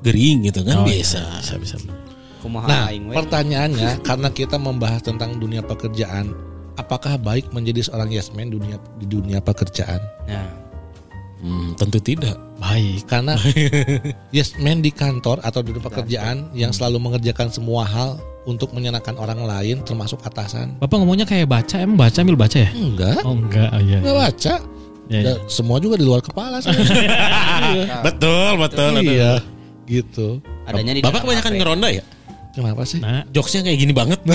gering 0.00 0.44
gitu 0.46 0.64
kan 0.64 0.84
Oh, 0.84 0.86
bisa. 0.86 1.20
Bisa, 1.40 1.54
bisa. 1.60 1.76
Kumaha 2.40 2.66
nah 2.66 2.86
pertanyaannya 2.88 4.00
karena 4.00 4.28
kita 4.32 4.56
membahas 4.56 5.04
tentang 5.04 5.36
dunia 5.36 5.60
pekerjaan 5.60 6.32
apakah 6.80 7.16
baik 7.16 7.52
menjadi 7.52 7.84
seorang 7.84 8.08
yes 8.08 8.32
man 8.32 8.48
dunia 8.48 8.80
di 8.96 9.06
dunia 9.06 9.38
pekerjaan? 9.38 10.00
Nah, 10.26 10.48
Hmm, 11.40 11.72
tentu 11.72 11.96
tidak. 11.96 12.36
Baik. 12.60 13.08
karena 13.08 13.32
yes 14.36 14.52
man 14.60 14.80
di 14.80 14.92
kantor 14.92 15.40
atau 15.40 15.64
di 15.64 15.72
dunia 15.72 15.80
pekerjaan 15.82 16.52
yang 16.52 16.68
selalu 16.68 17.00
mengerjakan 17.00 17.48
semua 17.48 17.80
hal 17.82 18.20
untuk 18.44 18.76
menyenangkan 18.76 19.16
orang 19.16 19.48
lain 19.48 19.80
termasuk 19.80 20.20
atasan. 20.20 20.76
Bapak 20.76 21.00
ngomongnya 21.00 21.24
kayak 21.24 21.48
baca, 21.48 21.80
emang 21.80 21.96
baca 21.96 22.18
ambil 22.20 22.36
baca 22.36 22.58
ya? 22.60 22.68
enggak. 22.72 23.24
Oh 23.24 23.32
enggak, 23.32 23.72
oh, 23.72 23.80
iya. 23.80 23.98
enggak 24.00 24.16
baca. 24.20 24.54
Ya, 25.08 25.18
Ya, 25.18 25.32
ya. 25.32 25.34
semua 25.48 25.80
juga 25.80 25.96
di 25.96 26.04
luar 26.04 26.20
kepala 26.20 26.60
sih 26.60 26.70
Iya. 27.72 27.98
betul 28.04 28.50
betul 28.60 28.92
iya 29.02 29.40
gitu. 29.88 30.38
Adanya 30.68 30.92
di 30.92 31.00
bapak 31.00 31.24
kebanyakan 31.24 31.52
ngeronda 31.56 31.88
ya? 31.88 32.04
Kenapa 32.52 32.84
sih? 32.84 33.00
Nah, 33.00 33.24
jokesnya 33.32 33.64
kayak 33.64 33.78
gini 33.80 33.90
banget 33.90 34.20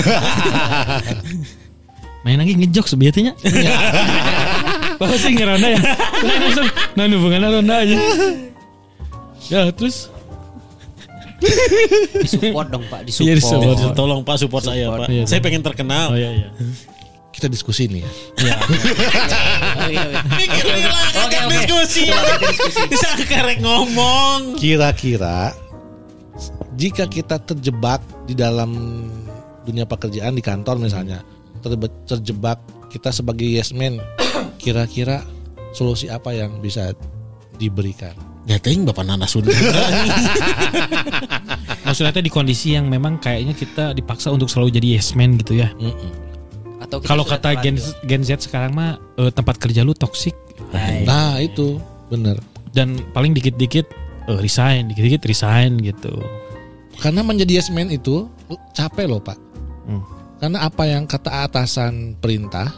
main 2.26 2.36
lagi 2.36 2.58
ngejok 2.58 2.86
sebiatnya. 2.88 3.32
Bapak 4.98 5.14
sih 5.14 5.30
ngeronda 5.30 5.68
ya. 5.68 5.78
Nah, 5.78 6.36
langsung, 6.40 6.66
nah 6.96 7.04
hubungannya 7.06 7.48
ronda 7.52 7.74
aja. 7.78 7.96
Ya, 9.46 9.60
terus 9.70 10.10
Disupport 12.16 12.66
dong 12.66 12.84
Pak, 12.88 13.04
Iya, 13.04 13.36
disupport. 13.36 13.76
disupport. 13.76 13.92
tolong 13.92 14.20
pak 14.24 14.36
support, 14.40 14.64
saya 14.64 14.88
Support. 14.88 14.98
pak 14.98 15.08
Iya, 15.12 15.22
saya 15.28 15.40
pengen 15.44 15.60
terkenal 15.60 16.06
Oh 16.10 16.16
iya 16.16 16.32
iya. 16.32 16.48
kita 17.28 17.46
diskusi 17.46 17.84
nih 17.86 18.00
ya 18.00 18.10
iya, 18.40 18.56
iya. 19.92 20.02
Mikir 20.32 20.64
lah, 20.64 21.08
Oke, 21.20 21.36
oke. 21.36 21.52
diskusi. 21.52 22.08
Bisa 22.90 23.08
kerek 23.20 23.60
ngomong. 23.60 24.56
Kira-kira 24.56 25.52
jika 26.72 27.04
kita 27.04 27.36
terjebak 27.38 28.00
di 28.24 28.32
dalam 28.32 28.72
dunia 29.62 29.84
pekerjaan 29.84 30.32
di 30.32 30.40
kantor 30.40 30.80
misalnya, 30.80 31.20
terbe- 31.20 31.35
terjebak 32.06 32.62
kita 32.92 33.10
sebagai 33.10 33.46
yes 33.46 33.74
man, 33.74 33.98
kira-kira 34.62 35.22
solusi 35.74 36.06
apa 36.06 36.32
yang 36.32 36.62
bisa 36.62 36.94
diberikan? 37.58 38.14
Ya 38.46 38.62
ting 38.62 38.86
bapak 38.86 39.02
Nana 39.02 39.26
Sunda. 39.26 39.50
Maksudnya 41.86 42.22
di 42.22 42.30
kondisi 42.30 42.78
yang 42.78 42.86
memang 42.86 43.18
kayaknya 43.18 43.54
kita 43.58 43.84
dipaksa 43.90 44.30
untuk 44.30 44.46
selalu 44.46 44.78
jadi 44.78 44.88
yes 44.98 45.18
man 45.18 45.34
gitu 45.34 45.58
ya. 45.58 45.74
Mm-mm. 45.74 46.10
Atau 46.78 47.02
kita 47.02 47.10
Kalau 47.10 47.26
kata 47.26 47.58
Gen. 47.58 47.74
Gen 48.06 48.22
Z 48.22 48.46
sekarang 48.46 48.70
mah 48.74 49.02
eh, 49.18 49.34
tempat 49.34 49.58
kerja 49.58 49.82
lu 49.82 49.94
toksik 49.98 50.34
Baik. 50.70 51.06
Nah 51.06 51.42
itu 51.42 51.82
bener. 52.06 52.38
dan 52.70 53.02
paling 53.10 53.34
dikit-dikit 53.34 53.86
eh, 54.30 54.38
resign, 54.38 54.94
dikit-dikit 54.94 55.26
resign 55.26 55.82
gitu. 55.82 56.14
Karena 57.02 57.26
menjadi 57.26 57.58
yes 57.58 57.74
man 57.74 57.90
itu 57.90 58.30
capek 58.78 59.10
loh 59.10 59.18
pak. 59.18 59.38
Hmm. 59.90 60.06
Karena 60.36 60.58
apa 60.62 60.84
yang 60.84 61.04
kata 61.04 61.48
atasan 61.48 62.16
perintah, 62.16 62.68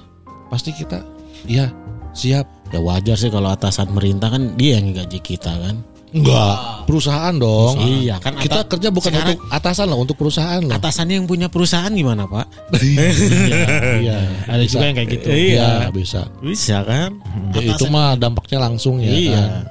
pasti 0.47 0.71
kita 0.71 1.03
ya 1.45 1.67
siap. 2.13 2.47
ya 2.69 2.79
wajar 2.79 3.17
sih 3.17 3.33
kalau 3.33 3.49
atasan 3.49 3.89
merintah 3.91 4.29
kan 4.29 4.55
dia 4.55 4.77
yang 4.77 4.93
gaji 4.93 5.19
kita 5.19 5.51
kan. 5.51 5.81
Enggak, 6.09 6.89
perusahaan 6.89 7.37
dong. 7.37 7.77
Iya, 7.81 8.17
kan 8.17 8.33
Kita 8.41 8.65
kerja 8.65 8.89
bukan 8.89 9.13
sekarang- 9.13 9.37
untuk 9.37 9.53
atasan 9.53 9.87
loh, 9.93 10.01
untuk 10.01 10.17
perusahaan 10.17 10.61
loh. 10.65 10.73
Atasannya 10.73 11.21
yang 11.21 11.29
punya 11.29 11.53
perusahaan 11.53 11.93
gimana 11.93 12.25
pak? 12.25 12.49
Iya, 14.01 14.17
Ada 14.49 14.65
juga 14.65 14.85
yang 14.89 14.97
kayak 14.97 15.11
gitu. 15.13 15.27
Iya, 15.29 15.69
bisa. 15.93 16.25
Bisa 16.41 16.81
kan? 16.81 17.21
Ya, 17.53 17.77
itu 17.77 17.85
mah 17.89 18.17
dampaknya 18.17 18.59
langsung 18.63 19.01
ya. 19.01 19.13
Iya. 19.13 19.37
kan? 19.37 19.65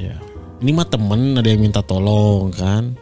Iya. 0.00 0.16
Ini 0.64 0.70
mah 0.72 0.86
temen 0.88 1.20
ada 1.36 1.48
yang 1.48 1.60
minta 1.60 1.84
tolong 1.84 2.48
kan? 2.48 2.96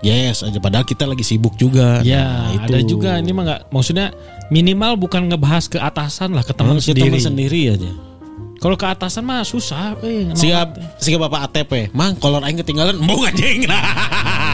Yes 0.00 0.40
aja 0.40 0.56
padahal 0.56 0.88
kita 0.88 1.04
lagi 1.04 1.20
sibuk 1.20 1.60
juga. 1.60 2.00
Ya, 2.00 2.56
Nah, 2.56 2.64
ada 2.64 2.78
juga 2.80 3.20
ini 3.20 3.36
mah 3.36 3.44
nggak 3.44 3.60
maksudnya 3.68 4.16
minimal 4.48 4.96
bukan 4.96 5.28
ngebahas 5.28 5.68
ke 5.68 5.76
atasan 5.76 6.32
lah 6.32 6.40
ke 6.40 6.56
teman 6.56 6.80
teman 6.80 6.80
sendiri. 6.80 7.12
teman 7.12 7.20
sendiri 7.20 7.60
aja. 7.76 7.90
Kalau 8.60 8.76
ke 8.76 8.84
atasan 8.88 9.24
mah 9.24 9.40
susah. 9.40 9.96
Eh, 10.04 10.32
Siap, 10.36 11.00
siap 11.00 11.20
bapak 11.24 11.48
ATP. 11.48 11.96
Mang, 11.96 12.12
kolor 12.20 12.44
aing 12.44 12.60
ketinggalan, 12.60 12.96
embung 12.96 13.24
anjing. 13.24 13.64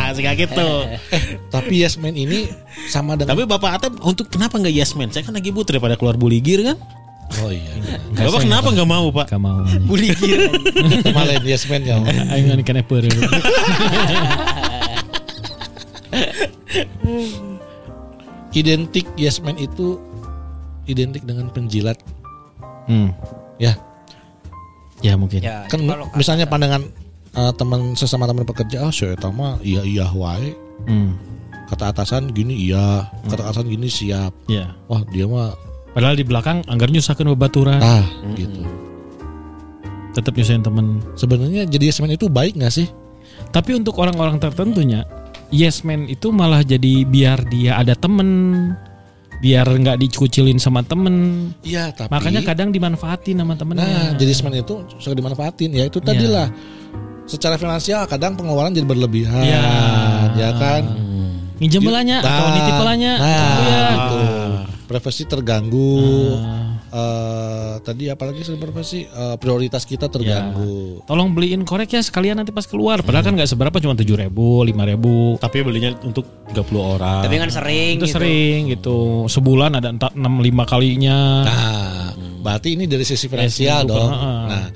Nah, 0.07 0.15
gitu. 0.15 0.69
Tapi 1.55 1.83
yes 1.83 1.99
man 1.99 2.15
ini 2.15 2.47
sama 2.87 3.19
dengan 3.19 3.35
Tapi 3.35 3.43
bapak 3.43 3.71
ATP 3.83 3.95
untuk 4.07 4.31
kenapa 4.31 4.55
nggak 4.55 4.71
yes 4.71 4.95
man? 4.95 5.11
Saya 5.11 5.27
kan 5.27 5.35
lagi 5.35 5.51
butuh 5.51 5.75
daripada 5.75 5.99
keluar 5.99 6.15
buligir 6.15 6.63
kan? 6.63 6.79
Oh 7.43 7.51
iya. 7.51 7.75
Bapak 8.15 8.39
saya 8.39 8.47
kenapa 8.47 8.71
nggak 8.71 8.87
mau 8.87 9.11
pak? 9.11 9.27
Gak 9.35 9.43
mau. 9.43 9.67
Buligir. 9.91 10.47
Yes 11.43 11.67
man 11.67 11.83
ya. 11.83 11.99
Ayo 12.31 12.55
nggak 12.55 12.63
kena 12.63 12.87
per. 12.87 13.03
Identik 18.57 19.05
yes 19.21 19.45
man 19.45 19.61
itu 19.61 20.01
identik 20.89 21.29
dengan 21.29 21.53
penjilat. 21.53 21.99
Hmm. 22.87 23.11
Ya, 23.59 23.75
Ya 25.05 25.13
mungkin. 25.19 25.45
ya, 25.45 25.69
kan 25.69 25.83
misalnya 26.17 26.49
pandangan 26.49 26.89
eh, 27.37 27.53
teman 27.59 27.93
sesama 27.93 28.25
teman 28.25 28.49
pekerja, 28.49 28.87
oh 28.87 28.93
saya 28.95 29.19
mah 29.29 29.61
iya 29.61 29.85
iya 29.85 30.09
wae. 30.09 30.57
Hmm. 30.89 31.21
Kata 31.67 31.91
atasan 31.91 32.31
gini 32.31 32.55
iya, 32.55 33.11
kata 33.27 33.51
atasan 33.51 33.67
gini 33.69 33.91
siap. 33.91 34.33
Ya. 34.47 34.73
Wah 34.89 35.03
dia 35.11 35.27
mah 35.27 35.53
Padahal 35.97 36.13
di 36.13 36.29
belakang 36.29 36.61
anggar 36.69 36.93
nyusahkan 36.93 37.25
bebaturan. 37.33 37.81
ah 37.81 38.05
gitu. 38.37 38.61
Tetap 40.13 40.33
nyusahin 40.33 40.65
temen. 40.65 41.01
Sebenarnya 41.17 41.65
jadi 41.65 41.93
yes 41.93 42.01
man 42.01 42.13
itu 42.13 42.29
baik 42.29 42.57
nggak 42.57 42.73
sih? 42.73 42.89
Tapi 43.53 43.77
untuk 43.77 43.97
orang-orang 44.01 44.41
tertentunya, 44.41 45.05
yes 45.51 45.83
man 45.87 46.07
itu 46.07 46.31
malah 46.35 46.63
jadi 46.63 47.07
biar 47.07 47.47
dia 47.47 47.79
ada 47.79 47.95
temen, 47.95 48.29
biar 49.41 49.67
nggak 49.67 50.01
dikucilin 50.01 50.59
sama 50.59 50.83
temen. 50.83 51.49
Iya, 51.63 51.93
tapi 51.93 52.11
Makanya 52.11 52.41
kadang 52.43 52.73
dimanfaatin 52.73 53.37
sama 53.39 53.55
temennya. 53.55 53.87
Nah, 53.87 54.09
jadi 54.17 54.31
yes 54.33 54.43
man 54.43 54.55
itu 54.57 54.83
suka 55.01 55.15
dimanfaatin. 55.15 55.71
Ya 55.73 55.85
itu 55.87 55.99
tadi 56.01 56.25
Iya. 56.27 56.35
lah. 56.35 56.49
Secara 57.27 57.59
finansial 57.59 58.07
kadang 58.07 58.39
pengeluaran 58.39 58.71
jadi 58.71 58.87
berlebihan, 58.87 59.43
Iya. 59.43 59.67
ya 60.39 60.51
kan? 60.55 60.83
Nginjem 61.59 61.83
belanya 61.83 62.21
atau 62.23 62.47
nitip 62.53 62.75
belanya. 62.79 63.13
Nah, 63.17 63.27
ya. 63.33 63.81
gitu. 63.97 64.19
Privasi 64.87 65.23
terganggu. 65.27 65.99
Ah. 66.39 66.76
Eh, 66.97 67.75
tadi 67.85 68.09
apalagi 68.09 68.41
selain 68.41 68.57
privasi 68.57 69.05
Eh, 69.05 69.37
prioritas 69.37 69.85
kita 69.85 70.09
terganggu. 70.09 71.05
Tolong 71.05 71.37
beliin 71.37 71.61
korek 71.61 71.93
ya 71.93 72.01
sekalian 72.01 72.41
nanti 72.41 72.57
pas 72.57 72.65
keluar. 72.65 73.05
Padahal 73.05 73.21
kan 73.21 73.33
nggak 73.37 73.49
seberapa 73.49 73.77
cuma 73.77 73.93
tujuh 73.93 74.17
ribu, 74.17 74.65
lima 74.65 74.89
ribu. 74.89 75.37
Tapi 75.37 75.61
belinya 75.61 75.93
untuk 76.01 76.25
30 76.49 76.81
orang. 76.81 77.21
tapi 77.21 77.37
kan 77.37 77.53
sering 77.53 78.01
Itu 78.01 78.07
gitu. 78.09 78.17
sering 78.17 78.61
gitu. 78.73 78.99
Sebulan 79.29 79.77
ada 79.77 79.93
entar 79.93 80.11
enam 80.17 80.41
lima 80.41 80.65
kalinya. 80.65 81.45
Nah, 81.45 82.07
berarti 82.41 82.81
ini 82.81 82.89
dari 82.89 83.05
sisi 83.05 83.29
finansial 83.29 83.85
dong. 83.85 84.09
bukan, 84.09 84.17
heeh. 84.17 84.41
Nah, 84.49 84.67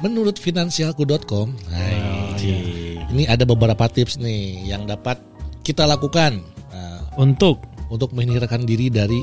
menurut 0.00 0.36
finansialku.com, 0.40 1.48
nah, 1.68 1.76
Oh, 1.76 2.32
iya. 2.40 2.56
ini 3.12 3.28
ada 3.28 3.44
beberapa 3.44 3.84
tips 3.84 4.16
nih 4.16 4.64
yang 4.64 4.88
dapat 4.88 5.20
kita 5.60 5.84
lakukan 5.84 6.40
nah, 6.72 7.04
Untuk 7.20 7.60
untuk 7.90 8.14
menghindarkan 8.14 8.64
diri 8.64 8.86
dari 8.88 9.20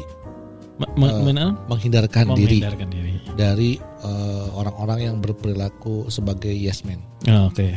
me- 0.77 0.93
me- 0.95 1.33
men- 1.33 1.57
menghindarkan 1.67 2.33
diri 2.33 2.61
menghindarkan 2.61 2.89
diri. 2.89 3.11
dari 3.33 3.71
eh, 3.81 4.47
orang-orang 4.53 4.99
yang 5.03 5.15
berperilaku 5.17 6.07
sebagai 6.07 6.51
yes 6.51 6.85
man. 6.85 7.01
Ah, 7.25 7.49
Oke. 7.49 7.73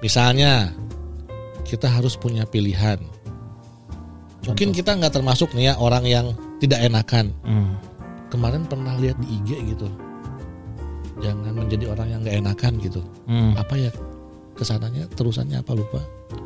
Misalnya 0.00 0.70
kita 1.64 1.88
harus 1.88 2.14
punya 2.14 2.44
pilihan. 2.44 3.00
Mungkin 4.46 4.70
kita 4.70 4.94
nggak 4.94 5.10
termasuk 5.10 5.50
nih 5.56 5.72
ya 5.72 5.80
orang 5.80 6.04
yang 6.06 6.26
tidak 6.62 6.78
enakan. 6.78 7.34
Hmm. 7.42 7.74
Kemarin 8.30 8.62
pernah 8.68 8.94
lihat 8.96 9.18
di 9.18 9.26
IG 9.40 9.74
gitu. 9.74 9.88
Jangan 11.18 11.56
menjadi 11.56 11.90
orang 11.90 12.08
yang 12.12 12.20
nggak 12.22 12.36
enakan 12.44 12.72
gitu. 12.78 13.00
Hmm. 13.26 13.56
Apa 13.56 13.74
ya 13.74 13.90
ke 14.54 14.62
sananya 14.62 15.08
terusannya 15.16 15.58
apa 15.58 15.72
lupa? 15.74 16.00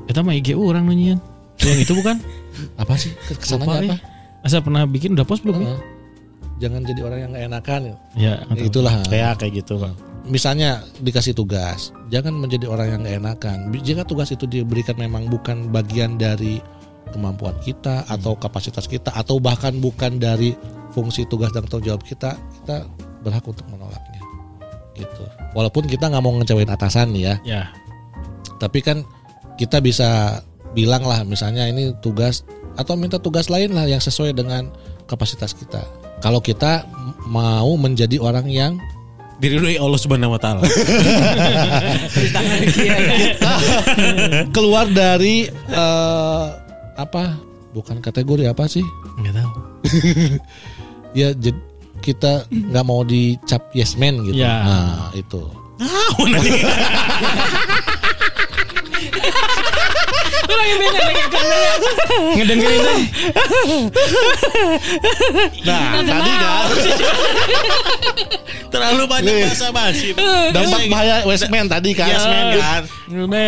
Kita 0.06 0.22
mah 0.22 0.32
IGU 0.32 0.62
orang 0.62 0.86
nunyian. 0.86 1.18
Yang 1.60 1.84
itu 1.84 1.92
bukan? 1.92 2.16
Apa 2.82 2.96
sih 2.96 3.12
ke 3.28 3.36
sananya 3.44 3.68
Lupa, 3.68 3.76
apa? 3.84 3.96
eh. 3.96 4.00
Asa 4.40 4.58
pernah 4.58 4.84
bikin 4.84 5.12
udah 5.12 5.24
post 5.24 5.44
belum 5.44 5.60
ya? 5.60 5.66
Heeh. 5.68 5.80
Jangan 6.60 6.80
jadi 6.84 7.00
orang 7.00 7.18
yang 7.18 7.30
nggak 7.32 7.46
enakan. 7.48 7.80
Ya, 7.84 7.96
Ya, 8.16 8.34
tahu. 8.44 8.66
itulah. 8.68 8.94
Kayak 9.06 9.32
kayak 9.38 9.52
gitu 9.60 9.80
pak. 9.80 9.92
Misalnya 10.22 10.70
dikasih 11.00 11.32
tugas, 11.32 11.90
jangan 12.08 12.36
menjadi 12.36 12.68
orang 12.68 12.86
yang 12.92 13.00
nggak 13.00 13.16
enakan. 13.18 13.56
Jika 13.74 14.04
tugas 14.04 14.28
itu 14.28 14.44
diberikan 14.44 14.94
memang 14.94 15.26
bukan 15.26 15.72
bagian 15.72 16.20
dari 16.20 16.60
kemampuan 17.10 17.56
kita 17.58 18.04
atau 18.06 18.36
kapasitas 18.36 18.84
kita 18.84 19.10
atau 19.10 19.40
bahkan 19.40 19.72
bukan 19.74 20.20
dari 20.20 20.52
fungsi 20.92 21.24
tugas 21.24 21.50
dan 21.50 21.64
tanggung 21.64 21.88
jawab 21.88 22.02
kita, 22.04 22.36
kita 22.60 22.84
berhak 23.24 23.42
untuk 23.42 23.64
menolaknya. 23.72 24.20
Gitu. 24.92 25.24
Walaupun 25.56 25.88
kita 25.88 26.06
nggak 26.06 26.22
mau 26.22 26.36
ngecewain 26.36 26.68
atasan 26.68 27.16
ya, 27.16 27.40
Ya. 27.42 27.72
tapi 28.60 28.84
kan 28.84 29.00
kita 29.56 29.80
bisa 29.80 30.40
bilang 30.70 31.02
lah 31.02 31.24
misalnya 31.24 31.66
ini 31.66 31.96
tugas 31.98 32.44
atau 32.80 32.96
minta 32.96 33.20
tugas 33.20 33.52
lain 33.52 33.76
lah 33.76 33.84
yang 33.84 34.00
sesuai 34.00 34.32
dengan 34.32 34.72
kapasitas 35.04 35.52
kita. 35.52 35.84
Kalau 36.24 36.40
kita 36.40 36.88
mau 37.28 37.76
menjadi 37.76 38.16
orang 38.16 38.48
yang 38.48 38.80
Diridhoi 39.40 39.80
Allah 39.80 39.96
Subhanahu 39.96 40.36
wa 40.36 40.40
taala. 40.40 40.60
Keluar 44.56 44.84
dari 44.92 45.48
eh, 45.48 46.46
apa? 47.00 47.40
Bukan 47.72 48.04
kategori 48.04 48.52
apa 48.52 48.68
sih? 48.68 48.84
Enggak 49.20 49.44
tahu. 49.44 49.52
Ya 51.10 51.34
kita 52.06 52.46
nggak 52.54 52.86
mau 52.86 53.02
dicap 53.02 53.66
yes 53.74 53.98
man 53.98 54.22
gitu. 54.30 54.38
Ya. 54.38 54.62
Nah, 54.62 55.10
itu. 55.10 55.42
Ngedengerin 62.32 62.80
deh. 62.80 63.00
Nah, 65.62 65.80
tadi 66.00 66.32
kan 66.32 66.66
Terlalu 68.70 69.02
banyak 69.04 69.34
bahasa 69.44 69.68
basi. 69.70 70.08
dampak 70.50 70.82
bahaya 70.86 71.26
yes 71.26 71.42
man 71.48 71.66
tadi 71.66 71.90
kan. 71.90 72.06
Yes 72.06 72.24
man 72.24 72.46
kan. 72.54 72.82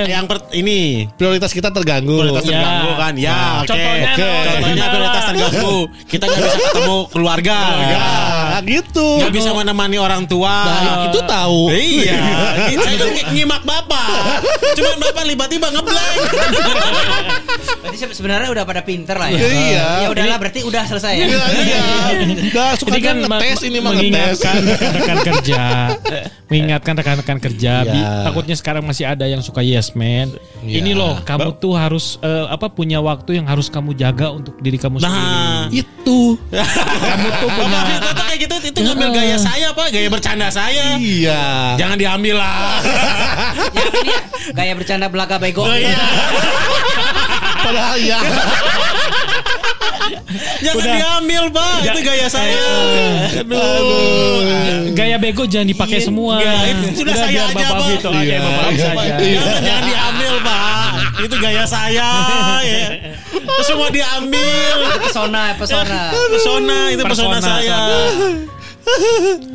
Yang 0.02 0.25
per, 0.26 0.38
ini 0.52 1.06
Prioritas 1.14 1.50
kita 1.50 1.71
terganggu. 1.71 2.18
prioritas 2.18 2.42
Ya. 2.42 2.50
terganggu 2.52 2.90
kan. 2.99 3.12
Ya, 3.14 3.38
oke. 3.62 3.71
Contohnya 3.71 4.11
Oke. 4.12 4.30
Contohnya 4.50 4.87
prioritas 4.90 5.25
terganggu. 5.25 5.76
Kita 6.11 6.25
nggak 6.26 6.40
bisa 6.42 6.59
ketemu 6.61 6.99
keluarga. 7.09 7.59
Ya, 8.62 8.78
gitu. 8.78 9.09
Nggak 9.19 9.35
bisa 9.35 9.50
menemani 9.52 9.97
orang 9.97 10.23
tua. 10.25 10.54
Nah, 10.54 10.97
itu 11.07 11.19
tahu. 11.21 11.61
Iya, 11.69 12.23
saya 12.83 12.97
kan 12.97 13.09
ng- 13.11 13.31
nyimak 13.33 13.62
bapak. 13.62 14.11
Cuman 14.73 14.97
bapak 14.99 15.23
tiba-tiba 15.25 15.66
ngeblank. 15.69 16.19
Berarti 17.83 17.97
se- 17.99 18.14
sebenarnya 18.14 18.49
udah 18.49 18.64
pada 18.64 18.83
pinter 18.83 19.16
lah 19.16 19.28
ya. 19.28 19.40
Iya. 19.40 19.87
Ya 19.99 20.09
udahlah 20.09 20.37
berarti 20.38 20.61
udah 20.62 20.83
selesai 20.85 21.12
ya. 21.12 21.26
Iya, 21.26 21.45
iya. 21.59 21.83
Nah, 22.52 22.73
suka 22.75 22.95
Ini 22.95 23.00
kan 23.00 23.16
ngetes 23.21 23.61
ini 23.62 23.78
mah 23.78 23.92
ngetes. 23.92 24.07
mengingatkan 24.38 24.54
rekan-rekan 24.62 25.19
kerja, 25.23 25.62
mengingatkan 26.50 26.95
rekan-rekan 26.95 27.38
kerja. 27.40 27.73
Iya. 27.85 28.12
Takutnya 28.25 28.54
sekarang 28.54 28.85
masih 28.85 29.04
ada 29.04 29.25
yang 29.25 29.40
suka 29.40 29.61
yes 29.61 29.92
man. 29.92 30.31
Iya. 30.62 30.78
Ini 30.78 30.92
loh, 30.95 31.19
kamu 31.21 31.59
tuh 31.59 31.75
harus 31.75 32.16
eh, 32.21 32.47
apa 32.47 32.69
punya 32.69 33.02
waktu 33.02 33.42
yang 33.42 33.47
harus 33.47 33.66
kamu 33.66 33.92
jaga 33.92 34.31
untuk 34.31 34.54
diri 34.61 34.78
kamu 34.78 35.00
sendiri. 35.00 35.11
Nah, 35.19 35.66
Itu. 35.73 36.38
Kamu 36.52 37.28
tuh 37.40 37.50
punya 37.50 37.81
Gitu 38.42 38.75
itu 38.75 38.78
ngambil 38.82 39.14
gaya 39.14 39.37
saya 39.38 39.70
pak, 39.70 39.94
gaya 39.94 40.08
bercanda 40.11 40.50
saya. 40.50 40.99
Iya. 40.99 41.78
Jangan 41.78 41.94
diambil 41.94 42.42
lah. 42.42 42.82
Ya 43.72 43.84
ini 43.84 44.11
ya, 44.11 44.20
gaya 44.50 44.72
bercanda 44.75 45.06
belaka 45.06 45.37
bego. 45.38 45.62
Oh, 45.62 45.76
iya. 45.76 45.94
Padahal 47.64 47.99
ya. 48.00 48.18
Jangan 50.62 50.87
diambil 50.99 51.42
pak, 51.52 51.76
itu 51.84 52.00
gaya 52.02 52.26
saya. 52.26 52.58
Aduh. 53.38 54.90
gaya 54.92 55.16
bego 55.18 55.44
jangan 55.46 55.68
dipakai 55.68 55.99
Iya, 56.00 56.06
semua. 56.08 56.34
enggak, 56.40 56.58
itu 56.66 56.87
sudah 56.99 57.14
saya 57.14 57.30
biar 57.30 57.44
aja, 57.46 57.54
Bapak 57.54 57.70
Pak. 57.72 57.87
Vito 57.87 58.08
aja, 58.11 58.22
Iya, 58.22 58.38
Bapak 58.40 58.64
Vito 58.66 58.82
iya, 58.82 58.90
aja. 58.92 59.14
iya. 59.22 59.38
Jangan, 59.38 59.62
jangan 59.62 59.82
diambil 59.87 60.01
itu 61.23 61.35
gaya 61.38 61.64
saya. 61.64 62.11
Ya. 62.61 62.88
Terus 63.31 63.67
semua 63.67 63.88
diambil. 63.88 64.75
Pesona, 65.02 65.55
pesona. 65.55 66.02
Pesona 66.29 66.79
itu 66.91 67.02
pesona, 67.02 67.38
Persona, 67.38 67.38
saya. 67.41 67.81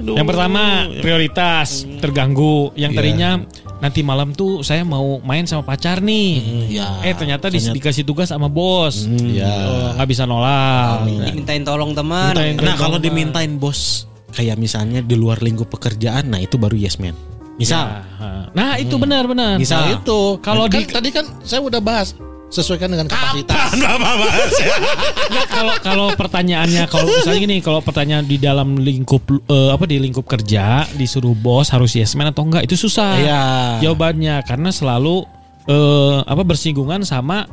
Yang 0.01 0.27
pertama 0.27 0.63
prioritas 0.97 1.83
terganggu. 1.99 2.71
Yang 2.73 2.91
Iya. 2.93 2.99
tadinya 2.99 3.29
nanti 3.77 3.99
malam 4.01 4.33
tuh 4.33 4.63
saya 4.63 4.81
mau 4.81 5.19
main 5.21 5.43
sama 5.43 5.61
pacar 5.61 5.99
nih. 5.99 6.31
Ya. 6.71 7.03
Eh 7.03 7.13
ternyata 7.13 7.51
di- 7.51 7.59
dikasih 7.61 8.07
tugas 8.07 8.31
sama 8.31 8.47
bos. 8.47 9.03
Iya. 9.05 9.51
Oh, 9.67 9.87
nggak 9.99 10.07
bisa 10.07 10.23
nolak. 10.23 11.03
Dimintain 11.05 11.61
tolong 11.61 11.91
teman. 11.91 12.33
Mintain 12.33 12.55
Nah 12.57 12.75
kalau 12.75 12.97
dimintain 12.97 13.59
bos 13.59 14.07
kayak 14.31 14.55
misalnya 14.55 15.01
di 15.01 15.15
luar 15.17 15.41
lingkup 15.41 15.67
pekerjaan, 15.67 16.29
nah 16.29 16.37
itu 16.37 16.55
baru 16.55 16.77
yes 16.77 16.97
man. 16.97 17.13
Misal, 17.57 17.85
Ya. 18.17 18.49
Nah 18.53 18.77
itu 18.77 18.95
benar-benar. 18.95 19.57
Misal. 19.57 19.81
Nah, 19.83 19.93
itu. 19.97 20.19
Kalau 20.39 20.65
kan, 20.65 20.77
di- 20.77 20.89
tadi 20.89 21.09
kan 21.09 21.25
saya 21.41 21.59
udah 21.59 21.81
bahas 21.81 22.13
sesuaikan 22.47 22.87
dengan 22.87 23.05
kapasitas. 23.07 23.75
Nggak, 23.75 23.97
kalau 25.51 25.73
kalau 25.79 26.07
pertanyaannya 26.13 26.87
kalau 26.87 27.03
misalnya 27.05 27.39
gini 27.43 27.57
kalau 27.59 27.83
pertanyaan 27.83 28.23
di 28.23 28.39
dalam 28.39 28.79
lingkup 28.79 29.19
eh, 29.43 29.69
apa 29.69 29.83
di 29.83 29.99
lingkup 29.99 30.23
kerja 30.23 30.87
disuruh 30.93 31.35
bos 31.35 31.67
harus 31.67 31.91
yes 31.91 32.15
man 32.15 32.31
atau 32.31 32.47
enggak 32.47 32.63
itu 32.63 32.79
susah 32.79 33.19
Iya. 33.19 33.43
jawabannya 33.83 34.39
karena 34.43 34.69
selalu 34.71 35.27
eh, 35.67 36.17
apa 36.23 36.41
bersinggungan 36.41 37.03
sama 37.03 37.43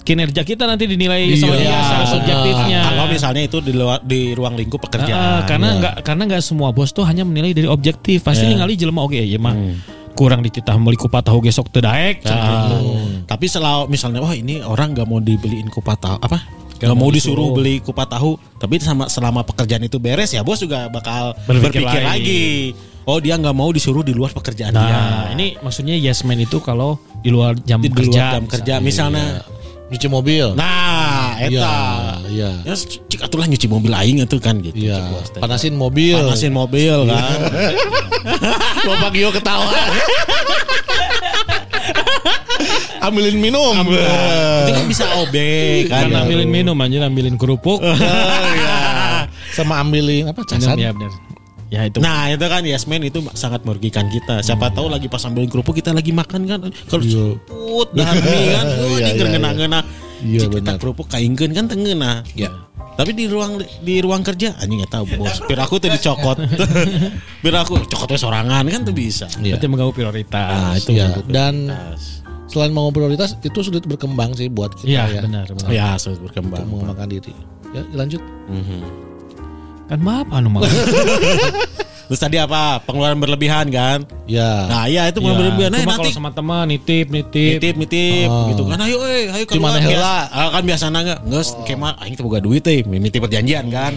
kinerja 0.00 0.42
kita 0.42 0.64
nanti 0.64 0.84
dinilai 0.84 1.28
Iya. 1.28 1.36
sama 1.38 1.54
dia 1.54 1.78
secara 1.78 2.04
subjektifnya 2.08 2.80
kalau 2.84 3.04
misalnya 3.06 3.42
itu 3.42 3.58
di 3.58 3.72
luar 3.72 3.98
di 4.00 4.32
ruang 4.32 4.54
lingkup 4.54 4.80
Ah, 4.80 4.84
pekerjaan. 4.84 5.40
karena 5.44 5.66
Iya. 5.66 5.76
enggak 5.76 5.94
karena 6.02 6.22
enggak 6.24 6.42
semua 6.42 6.68
bos 6.70 6.90
tuh 6.90 7.04
hanya 7.04 7.22
menilai 7.22 7.52
dari 7.52 7.66
objektif 7.66 8.22
pasti 8.22 8.44
Iya. 8.44 8.54
ningali 8.54 8.74
jelema 8.74 9.00
oke 9.02 9.16
ya 9.16 9.36
mah 9.36 9.52
Hmm. 9.52 9.76
kurang 10.12 10.40
dititah 10.40 10.74
meuli 10.74 10.96
kupat 10.96 11.22
tahu 11.22 11.40
gesok 11.40 11.70
teu 11.70 11.80
daek 11.80 12.24
Ah, 12.24 12.32
gitu. 12.66 12.76
Tapi 13.24 13.46
selalu 13.46 13.88
misalnya 13.88 14.20
wah 14.20 14.32
ini 14.32 14.60
orang 14.60 14.90
nggak 14.90 15.06
mau 15.06 15.16
dibeliin 15.16 15.68
kupat 15.68 15.96
tahu 15.98 16.18
apa? 16.18 16.38
Gak 16.76 16.92
mau 16.92 17.08
disuruh 17.08 17.52
beli 17.52 17.76
kupat 17.78 18.08
tahu, 18.10 18.40
tapi 18.56 18.80
sama 18.80 19.04
selama 19.06 19.44
pekerjaan 19.44 19.80
itu 19.80 19.96
beres 19.96 20.32
ya 20.32 20.40
bos 20.40 20.56
juga 20.58 20.88
bakal 20.88 21.36
Berpikir 21.44 21.84
berpikir, 21.84 22.00
lagi. 22.02 22.24
lagi. 22.24 22.44
Oh 23.04 23.16
dia 23.16 23.36
nggak 23.36 23.52
mau 23.52 23.68
disuruh 23.68 24.00
di 24.00 24.12
luar 24.12 24.30
pekerjaan 24.30 24.72
Nah, 24.72 24.82
dia. 24.82 25.00
ini 25.30 25.46
maksudnya 25.58 25.92
yes 25.94 26.20
man 26.22 26.36
itu 26.36 26.56
kalau 26.58 26.96
di 27.18 27.28
luar 27.28 27.52
jam 27.58 27.78
di, 27.78 27.86
di 27.86 27.94
kerja. 27.94 28.08
luar 28.08 28.32
jam 28.34 28.44
kerja 28.46 28.74
misalnya. 28.80 29.44
Nyuci 29.90 30.06
mobil. 30.06 30.46
Nah, 30.54 31.34
Iya, 31.42 31.50
eta. 31.50 31.74
iya. 32.30 32.50
Ya 32.62 32.74
cik 32.78 33.20
atulah 33.20 33.50
nyuci 33.50 33.66
mobil 33.66 33.90
aing 33.90 34.22
itu 34.22 34.38
kan 34.38 34.62
gitu. 34.62 34.76
Iya, 34.78 35.02
panasin 35.42 35.74
mobil. 35.74 36.14
Panasin 36.14 36.54
mobil 36.54 36.94
kan. 37.10 37.38
Bapak 38.86 39.10
Gio 39.10 39.34
ketawa. 39.34 39.66
Ambilin 43.00 43.40
minum. 43.40 43.72
itu 43.80 44.72
kan 44.76 44.84
bisa 44.86 45.04
OB 45.16 45.34
kan. 45.88 46.12
Kan 46.12 46.20
ambilin 46.22 46.52
minum 46.52 46.76
anjir 46.76 47.00
ambilin 47.00 47.40
kerupuk. 47.40 47.80
Sama 49.56 49.80
ambilin 49.80 50.28
apa 50.30 50.44
casan? 50.44 50.76
ya 50.76 50.92
benar. 50.92 51.10
Ya 51.70 51.86
itu. 51.86 51.98
Nah 51.98 52.26
itu 52.28 52.42
kan 52.42 52.62
yes 52.62 52.84
man 52.84 52.98
itu 53.00 53.22
sangat 53.32 53.62
merugikan 53.62 54.06
kita. 54.06 54.42
Siapa 54.42 54.70
tahu 54.70 54.86
lagi 54.86 55.06
pas 55.06 55.22
ambilin 55.22 55.46
kerupuk 55.46 55.72
kita 55.72 55.90
lagi 55.90 56.10
makan 56.10 56.40
kan. 56.44 56.60
Kalau 56.84 57.00
Iya. 57.00 57.38
ceput 57.38 57.88
dan 57.94 58.14
mie 58.18 58.46
kan. 58.58 58.66
Oh, 58.66 58.86
Iya, 58.92 59.06
ini 59.08 59.16
iya, 59.16 59.26
ngena-ngena. 59.30 59.80
Iya, 60.20 60.40
Cik, 60.40 60.48
kita 60.50 60.58
benar. 60.60 60.74
kerupuk 60.76 61.06
kaingkeun 61.08 61.52
kan 61.52 61.64
tengena. 61.64 62.26
Ya. 62.34 62.50
Tapi 62.90 63.14
di 63.14 63.24
ruang 63.24 63.56
di 63.80 64.02
ruang 64.02 64.20
kerja 64.20 64.52
anjing 64.58 64.82
nggak 64.82 64.92
tahu 64.92 65.04
bos. 65.16 65.40
Biar 65.46 65.62
aku 65.62 65.78
tuh 65.78 65.88
dicokot. 65.88 66.36
Biar 67.42 67.54
aku 67.56 67.80
cokotnya 67.86 68.18
sorangan 68.18 68.66
kan 68.66 68.80
tuh 68.82 68.92
bisa. 68.92 69.24
Iya. 69.38 69.56
Berarti 69.56 69.66
mengganggu 69.66 69.94
prioritas. 69.94 70.50
Nah, 70.52 70.74
itu 70.74 70.90
Iya. 70.92 71.06
Dan 71.24 71.70
selain 72.44 72.74
mau 72.74 72.90
prioritas 72.90 73.38
itu 73.40 73.62
sulit 73.62 73.86
berkembang 73.86 74.34
sih 74.34 74.50
buat 74.50 74.74
kita 74.74 74.90
Iya, 74.90 75.02
ya. 75.08 75.20
benar, 75.22 75.46
benar. 75.48 75.68
ya 75.70 75.88
sulit 75.96 76.18
berkembang. 76.18 76.60
Untuk 76.60 76.82
mengembangkan 76.82 77.08
diri. 77.08 77.32
Ya, 77.70 77.82
lanjut. 77.94 78.20
Mhm. 78.50 78.80
Kan 79.90 79.98
maaf 80.00 80.30
anu 80.30 80.48
mah. 80.48 80.62
Terus 82.06 82.18
tadi 82.18 82.38
apa? 82.38 82.78
Pengeluaran 82.82 83.18
berlebihan 83.18 83.66
kan? 83.70 84.02
Ya. 84.26 84.66
Nah 84.66 84.86
iya 84.86 85.06
itu 85.06 85.18
Ya, 85.18 85.22
pengeluaran 85.22 85.38
berlebihan. 85.50 85.70
Nah, 85.70 85.78
cuma 85.80 85.90
nanti 85.92 86.02
kalau 86.06 86.14
sama 86.16 86.30
teman 86.30 86.64
nitip 86.66 87.06
nitip. 87.06 87.58
nitip 87.58 87.74
nitip 87.76 88.26
Oh. 88.26 88.50
gitu 88.50 88.62
kan 88.66 88.78
ayo 88.80 88.98
eh 89.04 89.26
ayo 89.28 89.44
mana 89.58 89.78
keluar 89.78 89.78
heula? 89.78 89.90
biasa 89.90 90.34
ah, 90.34 90.48
kan 90.50 90.62
biasa 90.62 90.84
nangga 90.88 91.14
nggak 91.22 91.42
kemah 91.66 91.92
aing 92.00 92.14
teh 92.14 92.22
boga 92.22 92.38
duit 92.38 92.62
teh 92.62 92.82
nitip 92.82 93.22
perjanjian 93.22 93.66
kan 93.66 93.94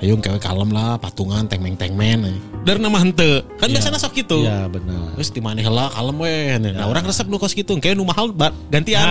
ayo 0.00 0.16
kewe 0.16 0.34
kalem 0.36 0.68
lah 0.68 0.96
patungan 0.96 1.44
tengmeng 1.46 1.76
tengmen 1.76 2.40
dari 2.64 2.80
nama 2.80 2.98
hente 2.98 3.44
kan 3.56 3.68
biasanya 3.68 3.96
sok 3.96 4.16
gitu 4.16 4.42
Ya, 4.42 4.66
benar. 4.66 5.12
terus 5.14 5.30
di 5.30 5.38
mana 5.38 5.60
heula 5.60 5.88
kalem 5.88 6.16
we 6.18 6.36
nah 6.58 6.88
orang 6.88 7.04
resep 7.04 7.24
lu 7.24 7.36
kos 7.36 7.52
gitu 7.52 7.76
kayak 7.76 7.94
nu 7.94 8.02
mahal 8.02 8.32
gantian 8.68 9.06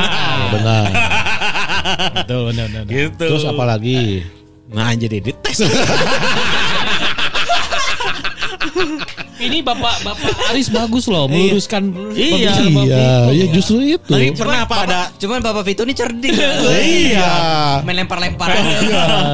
Benar. 0.51 0.85
Betul, 2.17 2.41
benar, 2.51 2.65
benar. 2.69 2.83
gitu 2.85 3.25
Terus 3.25 3.45
apa 3.45 3.63
nah 4.71 4.95
jadi 4.95 5.19
dites 5.19 5.59
Ini 9.41 9.65
Bapak 9.65 10.05
Bapak 10.05 10.53
Aris 10.53 10.69
bagus 10.69 11.09
loh 11.09 11.25
meluruskan 11.25 11.89
Iya. 12.13 12.53
Iya, 12.53 12.53
Vito. 12.61 13.05
ya 13.33 13.45
justru 13.49 13.77
itu. 13.81 14.05
tapi 14.05 14.37
pernah 14.37 14.69
apa 14.69 14.75
ada 14.85 15.01
Cuman 15.17 15.41
Bapak 15.41 15.65
Vito 15.65 15.81
ini 15.81 15.97
cerdik. 15.97 16.29
Iya. 16.37 17.81
Main 17.81 18.05
lempar-lempar. 18.05 18.53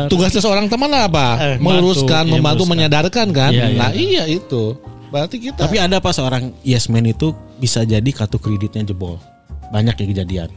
Tugasnya 0.08 0.40
seorang 0.40 0.72
teman 0.72 0.88
apa? 0.96 1.36
Eh, 1.36 1.56
Meluruskan, 1.60 2.24
bantu, 2.24 2.32
iya, 2.32 2.34
membantu, 2.40 2.64
menyadarkan 2.72 3.28
kan? 3.36 3.52
Iya, 3.52 3.66
iya. 3.68 3.80
Nah, 3.80 3.92
iya 3.92 4.24
itu. 4.32 4.80
Berarti 5.12 5.36
kita 5.44 5.68
tapi 5.68 5.76
ada 5.76 6.00
apa 6.00 6.12
seorang 6.16 6.56
yes 6.64 6.88
man 6.88 7.04
itu 7.04 7.36
bisa 7.60 7.84
jadi 7.84 8.08
kartu 8.12 8.40
kreditnya 8.40 8.84
jebol 8.88 9.20
banyak 9.72 9.96
ya 9.96 10.06
kejadian 10.08 10.50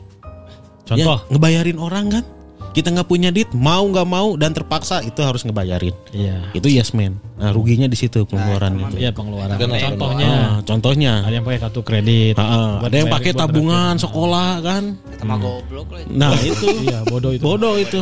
Contoh. 0.86 1.18
Ya, 1.22 1.30
ngebayarin 1.30 1.78
orang 1.78 2.06
kan 2.10 2.24
kita 2.70 2.94
nggak 2.94 3.08
punya 3.10 3.34
duit 3.34 3.50
mau 3.50 3.82
nggak 3.82 4.06
mau 4.06 4.38
dan 4.38 4.54
terpaksa 4.54 5.02
itu 5.02 5.18
harus 5.26 5.42
ngebayarin. 5.42 5.94
Iya. 6.14 6.54
itu 6.54 6.68
yes 6.70 6.94
man. 6.94 7.18
Nah 7.34 7.50
ruginya 7.50 7.90
di 7.90 7.98
situ 7.98 8.22
pengeluaran 8.22 8.78
itu. 8.78 8.94
Iya 9.02 9.10
pengeluaran. 9.10 9.58
Benar, 9.58 9.78
Contohnya. 9.90 10.30
Ah, 10.30 10.56
contohnya. 10.62 11.12
Ada 11.26 11.34
yang 11.40 11.46
pakai 11.46 11.60
kartu 11.66 11.80
kredit. 11.82 12.34
Ah, 12.38 12.44
ah. 12.46 12.70
Ada 12.86 12.96
yang 13.02 13.08
pakai 13.10 13.32
tabungan 13.34 13.94
sekolah 13.98 14.50
kan? 14.62 14.82
Sama 15.18 15.34
goblok 15.38 15.88
lah. 15.90 16.06
nah 16.10 16.34
itu. 16.38 16.66
Iya 16.80 17.04
bodoh 17.04 17.32
itu. 17.34 17.42
bodoh 17.44 17.74
itu. 17.76 18.00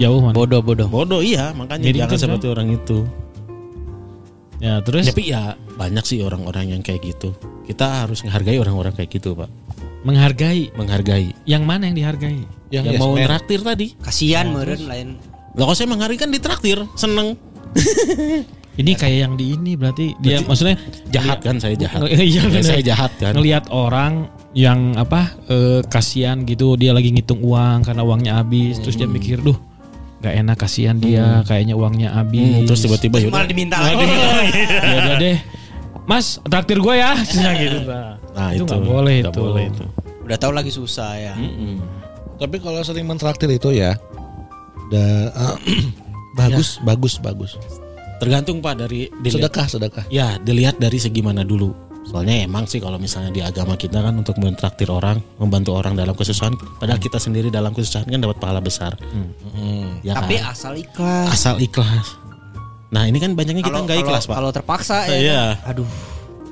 Jauh 0.00 0.18
mana? 0.18 0.34
Bodoh 0.34 0.60
bodoh. 0.64 0.88
bodoh 0.88 1.20
iya. 1.22 1.52
Makanya 1.54 1.84
Jadi 1.84 1.98
jangan 2.00 2.10
itu 2.10 2.22
seperti 2.24 2.46
orang 2.48 2.68
itu. 2.72 2.98
Ya 4.58 4.80
terus? 4.80 5.04
Tapi 5.12 5.28
ya 5.28 5.54
banyak 5.76 6.04
sih 6.08 6.24
orang-orang 6.24 6.74
yang 6.74 6.82
kayak 6.82 7.04
gitu. 7.04 7.36
Kita 7.68 8.04
harus 8.04 8.24
menghargai 8.24 8.56
orang-orang 8.56 8.96
kayak 8.96 9.12
gitu 9.12 9.36
pak 9.36 9.63
menghargai. 10.04 10.70
menghargai. 10.76 11.32
Yang 11.48 11.62
mana 11.64 11.88
yang 11.90 11.96
dihargai? 11.96 12.44
yang 12.74 12.84
yang 12.90 12.96
yes 12.98 13.00
mau 13.02 13.12
man. 13.14 13.26
traktir 13.26 13.60
tadi. 13.62 13.86
Kasihan 14.02 14.46
meureun 14.50 14.82
lain. 14.90 15.08
Lah 15.54 15.64
kalau 15.70 15.76
saya 15.78 15.88
menghargai 15.90 16.18
kan 16.18 16.30
ditraktir 16.34 16.78
seneng. 16.98 17.38
Ini 18.74 18.98
kayak 18.98 19.18
yang 19.22 19.34
di 19.38 19.54
ini 19.54 19.78
berarti 19.78 20.18
dia 20.18 20.42
maksudnya 20.42 20.74
jahat 21.14 21.38
kan 21.46 21.62
saya 21.62 21.78
jahat. 21.78 22.10
Iya 22.10 22.50
Ya, 22.50 22.58
saya 22.58 22.82
jahat 22.82 23.14
kan. 23.22 23.38
Ngelihat 23.38 23.70
orang 23.70 24.26
yang 24.50 24.98
apa 24.98 25.30
eh, 25.46 25.78
kasihan 25.86 26.42
gitu 26.42 26.74
dia 26.74 26.90
lagi 26.90 27.14
ngitung 27.14 27.38
uang 27.38 27.86
karena 27.86 28.02
uangnya 28.02 28.42
habis 28.42 28.82
terus 28.82 28.98
dia 28.98 29.06
mikir 29.06 29.38
duh 29.46 29.54
nggak 30.18 30.34
enak 30.42 30.56
kasihan 30.58 30.98
dia 30.98 31.46
kayaknya 31.46 31.78
uangnya 31.78 32.18
habis. 32.18 32.42
Hmm, 32.42 32.66
terus 32.66 32.80
tiba-tiba 32.82 33.22
Malah 33.30 33.46
diminta 33.46 33.78
lagi. 33.78 34.10
ya 34.90 34.96
udah 35.06 35.16
deh. 35.22 35.38
Mas 36.10 36.42
traktir 36.42 36.82
gue 36.82 36.94
ya. 36.98 37.14
Gitu. 37.62 37.78
Nah, 37.86 38.18
Nah, 38.34 38.50
itu 38.50 38.62
itu 38.62 38.64
nggak 38.66 38.82
boleh 38.82 39.16
nggak 39.22 39.32
itu 39.32 39.40
boleh 39.40 39.64
itu. 39.70 39.84
Udah 40.24 40.38
tahu 40.38 40.52
lagi 40.52 40.70
susah 40.70 41.10
ya. 41.14 41.34
Mm-mm. 41.34 41.78
Tapi 42.34 42.56
kalau 42.58 42.82
sering 42.82 43.06
mentraktir 43.06 43.46
itu 43.48 43.70
ya, 43.70 43.94
da, 44.90 45.30
bagus, 46.40 46.82
bagus, 46.82 47.14
bagus. 47.18 47.54
Tergantung 48.18 48.58
Pak 48.58 48.74
dari 48.76 49.06
dilihat, 49.20 49.50
Sedekah, 49.52 49.66
sedekah. 49.68 50.04
ya 50.08 50.38
dilihat 50.38 50.78
dari 50.78 50.98
segi 50.98 51.20
mana 51.20 51.42
dulu. 51.42 51.70
Soalnya 52.04 52.44
emang 52.44 52.68
sih 52.68 52.78
kalau 52.78 52.98
misalnya 52.98 53.30
di 53.30 53.40
agama 53.40 53.74
kita 53.74 53.96
kan 53.98 54.12
untuk 54.12 54.36
mentraktir 54.36 54.88
orang, 54.88 55.24
membantu 55.38 55.72
orang 55.72 55.94
dalam 55.94 56.12
kesusahan, 56.12 56.52
padahal 56.76 57.00
kita 57.00 57.16
sendiri 57.16 57.48
dalam 57.48 57.72
kesusahan 57.72 58.04
kan 58.04 58.20
dapat 58.20 58.36
pahala 58.36 58.60
besar. 58.60 58.92
Hmm. 59.00 60.00
Ya 60.02 60.12
Tapi 60.14 60.36
kan? 60.36 60.52
asal 60.52 60.74
ikhlas. 60.74 61.26
asal 61.32 61.56
ikhlas. 61.56 62.06
Nah 62.90 63.08
ini 63.08 63.16
kan 63.16 63.32
banyaknya 63.32 63.62
kita 63.62 63.78
nggak 63.78 63.98
ikhlas 64.00 64.24
kalau- 64.24 64.28
Pak. 64.28 64.36
Kalau 64.36 64.50
terpaksa 64.52 64.96
ya. 65.06 65.16
Iya. 65.16 65.42
Aduh. 65.64 65.88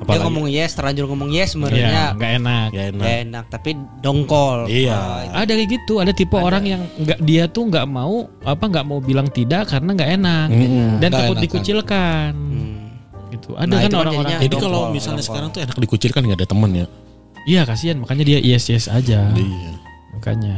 Apalagi- 0.03 0.19
Dia 0.19 0.27
ngomong 0.27 0.47
yes, 0.49 0.71
terlanjur 0.75 1.05
ngomong 1.07 1.31
yes 1.31 1.39
Iya, 1.39 1.47
sebenarnya. 1.49 2.03
nggak 2.13 2.33
enak. 2.37 2.69
Ya 2.69 2.83
enak. 2.85 2.99
Nggak 2.99 3.17
enak, 3.23 3.45
tapi 3.49 3.71
dongkol. 3.99 4.59
Iya. 4.67 4.99
Itu. 4.99 5.31
Ada 5.33 5.53
kayak 5.55 5.71
gitu, 5.71 5.95
ada 5.97 6.13
tipe 6.13 6.35
orang 6.35 6.65
yang 6.67 6.83
nggak 6.99 7.19
dia 7.23 7.45
tuh 7.47 7.71
nggak 7.71 7.87
mau 7.87 8.15
apa 8.43 8.65
nggak 8.67 8.83
mau 8.83 8.99
bilang 8.99 9.29
tidak 9.29 9.71
karena 9.71 9.91
nggak 9.93 10.11
enak 10.13 10.47
Mm-mm. 10.49 10.89
dan 10.99 11.09
Nggak 11.09 11.13
takut 11.17 11.35
enak, 11.35 11.45
dikucilkan. 11.47 12.31
Hmm. 12.35 12.75
Gitu. 13.31 13.49
Ada 13.55 13.65
Nah, 13.65 13.79
kan 13.79 13.83
kan 13.87 13.93
orang-orang 13.97 14.27
jadinya- 14.29 14.43
Jadi 14.43 14.57
kalau 14.59 14.81
Dongkol, 14.83 14.93
misalnya 14.93 15.15
dongkol. 15.17 15.29
sekarang 15.31 15.49
tuh 15.49 15.61
enak 15.63 15.77
dikucilkan 15.79 16.21
nggak 16.23 16.39
ada 16.39 16.49
temen 16.49 16.71
ya. 16.75 16.87
Iya 17.43 17.61
kasihan 17.63 17.97
makanya 17.97 18.25
dia 18.25 18.39
yes 18.39 18.65
yes 18.67 18.87
aja. 18.87 19.31
Iya. 19.31 19.71
Makanya. 20.13 20.57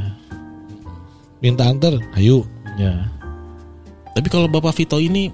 Minta 1.38 1.64
antar, 1.64 2.00
ayo. 2.14 2.48
Ya. 2.74 3.12
Tapi 4.10 4.28
kalau 4.28 4.46
Bapak 4.46 4.72
Vito 4.72 4.96
ini 4.96 5.28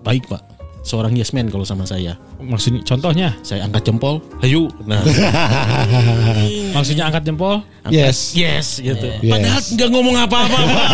baik 0.00 0.26
Pak, 0.26 0.51
seorang 0.82 1.14
yes 1.14 1.30
man 1.30 1.46
kalau 1.46 1.62
sama 1.62 1.82
saya. 1.82 2.18
Maksudnya 2.38 2.82
contohnya, 2.82 3.28
Saya 3.40 3.64
angkat 3.64 3.86
jempol, 3.86 4.18
ayo. 4.40 4.66
Nah, 4.82 4.98
maksudnya 6.76 7.06
angkat 7.06 7.22
jempol. 7.24 7.62
angkat, 7.82 8.10
Yes. 8.10 8.34
yes 8.34 8.66
gitu. 8.78 9.06
Yes. 9.18 9.30
Padahal 9.30 9.60
nggak 9.64 9.88
ngomong 9.90 10.16
apa-apa. 10.20 10.58
Pak. 10.58 10.86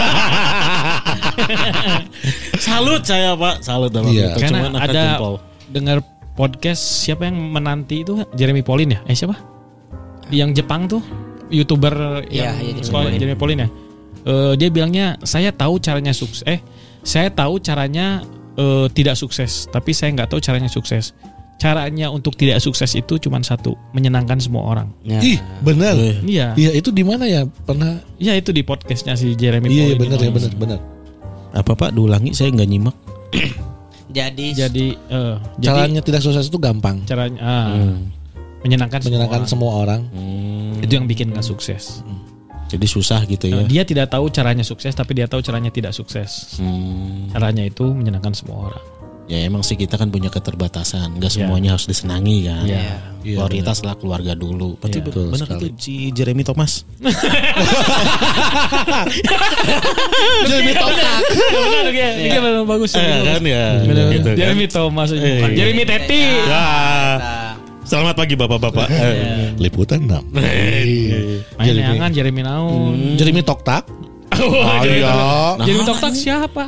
Salut 2.59 3.03
saya 3.03 3.33
Pak, 3.35 3.63
salut 3.63 3.91
sama 3.91 4.09
Iya. 4.11 4.35
Vito. 4.35 4.41
Karena 4.43 4.59
Cuman 4.61 4.73
angkat 4.77 4.91
ada 4.91 5.03
jempol. 5.15 5.35
dengar 5.69 5.99
podcast 6.35 6.83
siapa 7.03 7.27
yang 7.27 7.37
menanti 7.39 8.03
itu 8.03 8.15
Jeremy 8.35 8.63
Pauline 8.63 8.91
ya? 8.95 9.01
Eh 9.07 9.17
siapa? 9.17 9.37
Yang 10.29 10.63
Jepang 10.63 10.85
tuh 10.87 11.01
youtuber 11.49 12.21
Iya, 12.29 12.53
yang 12.61 12.85
iya, 12.85 13.17
Jeremy 13.17 13.39
Pauline 13.39 13.61
ya. 13.65 13.69
Eh, 14.29 14.53
dia 14.59 14.69
bilangnya 14.69 15.17
saya 15.25 15.49
tahu 15.49 15.81
caranya 15.81 16.13
sukses. 16.13 16.45
Eh 16.45 16.61
saya 17.01 17.33
tahu 17.33 17.57
caranya 17.59 18.21
eh, 18.59 18.87
tidak 18.91 19.15
sukses, 19.15 19.71
tapi 19.71 19.95
saya 19.95 20.11
nggak 20.13 20.29
tahu 20.29 20.43
caranya 20.43 20.67
sukses. 20.67 21.15
Caranya 21.59 22.07
untuk 22.07 22.39
tidak 22.39 22.63
sukses 22.63 22.95
itu 22.95 23.19
cuma 23.19 23.43
satu, 23.43 23.75
menyenangkan 23.91 24.39
semua 24.39 24.63
orang. 24.69 24.95
Ya. 25.03 25.19
Ih, 25.19 25.43
benar. 25.59 25.99
Iya, 26.23 26.55
Iya, 26.55 26.71
itu 26.71 26.95
di 26.95 27.03
mana 27.03 27.27
ya? 27.27 27.51
Pernah 27.67 27.99
iya 28.15 28.39
itu 28.39 28.55
di 28.55 28.63
podcastnya 28.63 29.19
si 29.19 29.35
Jeremy 29.35 29.67
Iya, 29.67 29.85
iya 29.91 29.97
benar 29.99 30.19
ya, 30.23 30.31
benar, 30.31 30.53
benar. 30.55 30.79
Apa 31.51 31.75
Pak 31.75 31.99
diulangi 31.99 32.31
saya 32.31 32.55
nggak 32.55 32.69
nyimak. 32.69 32.95
Jadi, 34.09 34.57
Jadi, 34.57 34.87
eh, 34.97 35.35
jadi 35.59 35.67
Caranya 35.69 36.01
tidak 36.01 36.25
sukses 36.25 36.47
itu 36.47 36.57
gampang. 36.57 37.05
caranya 37.05 37.41
ah, 37.45 37.67
menyenangkan, 38.65 39.05
semua 39.05 39.11
Menyenangkan 39.13 39.41
orang. 39.45 39.51
semua 39.51 39.71
orang. 39.77 40.01
Hmm, 40.15 40.81
itu 40.81 40.93
yang 40.95 41.05
bikin 41.05 41.29
nggak 41.29 41.45
sukses. 41.45 42.01
Jadi 42.69 42.87
susah 42.87 43.25
gitu 43.25 43.47
ya. 43.47 43.57
Nah, 43.57 43.67
dia 43.67 43.83
tidak 43.83 44.09
tahu 44.09 44.29
caranya 44.29 44.61
sukses, 44.61 44.93
tapi 44.93 45.13
dia 45.13 45.25
tahu 45.25 45.41
caranya 45.41 45.69
tidak 45.69 45.91
sukses. 45.91 46.57
Hmm, 46.57 47.29
Caranya 47.29 47.65
itu 47.65 47.85
menyenangkan 47.85 48.33
semua 48.33 48.69
orang. 48.69 48.85
ya 49.29 49.45
emang 49.45 49.61
sih 49.61 49.75
kita 49.75 49.97
kan 49.97 50.09
punya 50.09 50.29
keterbatasan, 50.29 51.17
nggak 51.17 51.29
Iya. 51.29 51.37
semuanya 51.45 51.69
harus 51.73 51.85
disenangi 51.85 52.45
kan. 52.45 52.65
Iya. 52.65 52.81
Iya, 53.21 53.45
Prioritas 53.45 53.83
lah 53.83 53.93
keluarga 53.93 54.33
dulu. 54.33 54.77
Berarti 54.81 55.01
Iya. 55.01 55.05
betul, 55.05 55.29
benar 55.29 55.47
itu 55.53 55.67
si 55.77 55.93
Jeremy 56.13 56.41
Thomas. 56.41 56.81
Jeremy 60.49 60.73
Totak. 60.73 61.21
benar, 61.29 61.87
dia, 61.93 62.09
dia 62.17 62.41
memang 62.41 62.65
bagus. 62.65 62.95
Eh, 62.95 63.05
kan 63.05 63.43
ya. 63.45 63.65
Gitu 63.85 64.01
kan. 64.25 64.37
Jeremy 64.37 64.67
Thomas, 64.67 65.09
bukan 65.13 65.29
iya. 65.29 65.49
Jeremy 65.53 65.85
Teti. 65.85 66.23
Ya. 66.49 66.65
Nah, 67.89 68.05
Selamat 68.05 68.21
pagi 68.21 68.37
bapak-bapak. 68.37 68.85
Liputan 69.57 70.05
6. 70.05 70.29
Main 70.29 71.41
neangan 71.57 72.13
Jeremy 72.13 72.45
Naun. 72.45 73.17
Jeremy 73.17 73.41
Toktak. 73.41 73.89
Oh, 74.37 74.77
Jeremy 74.85 75.01
iya. 75.01 75.09
Tok- 75.09 75.57
Jeremy 75.65 75.85
Toktak 75.89 76.13
siapa? 76.13 76.65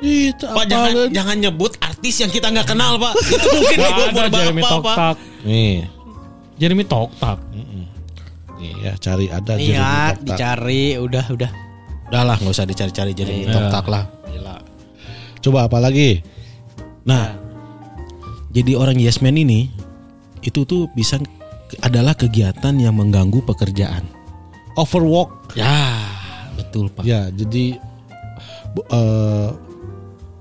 Itu 0.00 0.48
Pak 0.48 0.64
jangan 0.64 1.12
jangan 1.12 1.36
nyebut 1.36 1.76
artis 1.84 2.16
yang 2.16 2.32
kita 2.32 2.48
nggak 2.48 2.64
kenal 2.64 2.96
pak. 2.96 3.12
Itu 3.28 3.48
mungkin 3.52 3.76
Gak 3.76 3.92
ada 3.92 4.28
Jeremy 4.32 4.62
bapak 4.64 4.72
pak. 4.80 4.96
Toktak. 4.96 5.16
Nih. 5.44 5.76
Jeremy 6.56 6.84
Toktak. 6.88 7.38
Nih 8.56 8.72
ya, 8.80 8.92
cari 8.96 9.26
ada 9.28 9.52
Jeremy 9.54 9.76
Toktak. 9.76 10.16
dicari, 10.24 10.84
udah, 10.96 11.24
udah. 11.28 11.50
Udah 12.08 12.22
lah 12.24 12.36
nggak 12.40 12.52
usah 12.52 12.64
dicari-cari 12.64 13.12
Jeremy 13.12 13.44
Iya. 13.44 13.52
Toktak 13.52 13.84
lah. 13.92 14.04
Coba 15.44 15.68
apa 15.68 15.76
lagi? 15.76 16.24
Nah, 17.04 17.36
jadi 18.48 18.80
orang 18.80 18.96
yes 18.96 19.20
man 19.20 19.36
ini 19.36 19.68
itu 20.44 20.60
tuh 20.62 20.86
bisa 20.92 21.16
adalah 21.80 22.12
kegiatan 22.12 22.76
yang 22.76 22.94
mengganggu 22.94 23.40
pekerjaan. 23.42 24.04
Overwork. 24.76 25.56
Ya, 25.56 26.04
betul 26.54 26.92
pak. 26.92 27.02
Ya, 27.02 27.30
jadi 27.30 27.78
bo- 28.70 28.86
eh, 28.86 29.48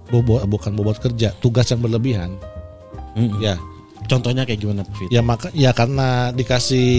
bobot 0.09 0.43
bukan 0.45 0.71
bobot 0.73 0.97
kerja, 0.99 1.31
tugas 1.39 1.69
yang 1.69 1.81
berlebihan. 1.81 2.35
Mm-mm. 3.15 3.39
Ya, 3.39 3.55
Contohnya 4.03 4.43
kayak 4.43 4.59
gimana 4.59 4.83
Pak 4.83 4.99
Fit? 4.99 5.07
ya 5.07 5.23
maka 5.23 5.47
ya 5.55 5.71
karena 5.71 6.27
dikasih 6.35 6.91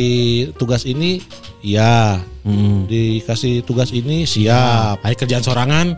tugas 0.57 0.89
ini, 0.89 1.21
ya 1.61 2.17
Mm. 2.49 2.89
dikasih 2.89 3.61
tugas 3.61 3.93
ini 3.93 4.25
siap. 4.25 5.05
Ayo 5.05 5.15
kerjaan 5.15 5.45
sorangan. 5.45 5.93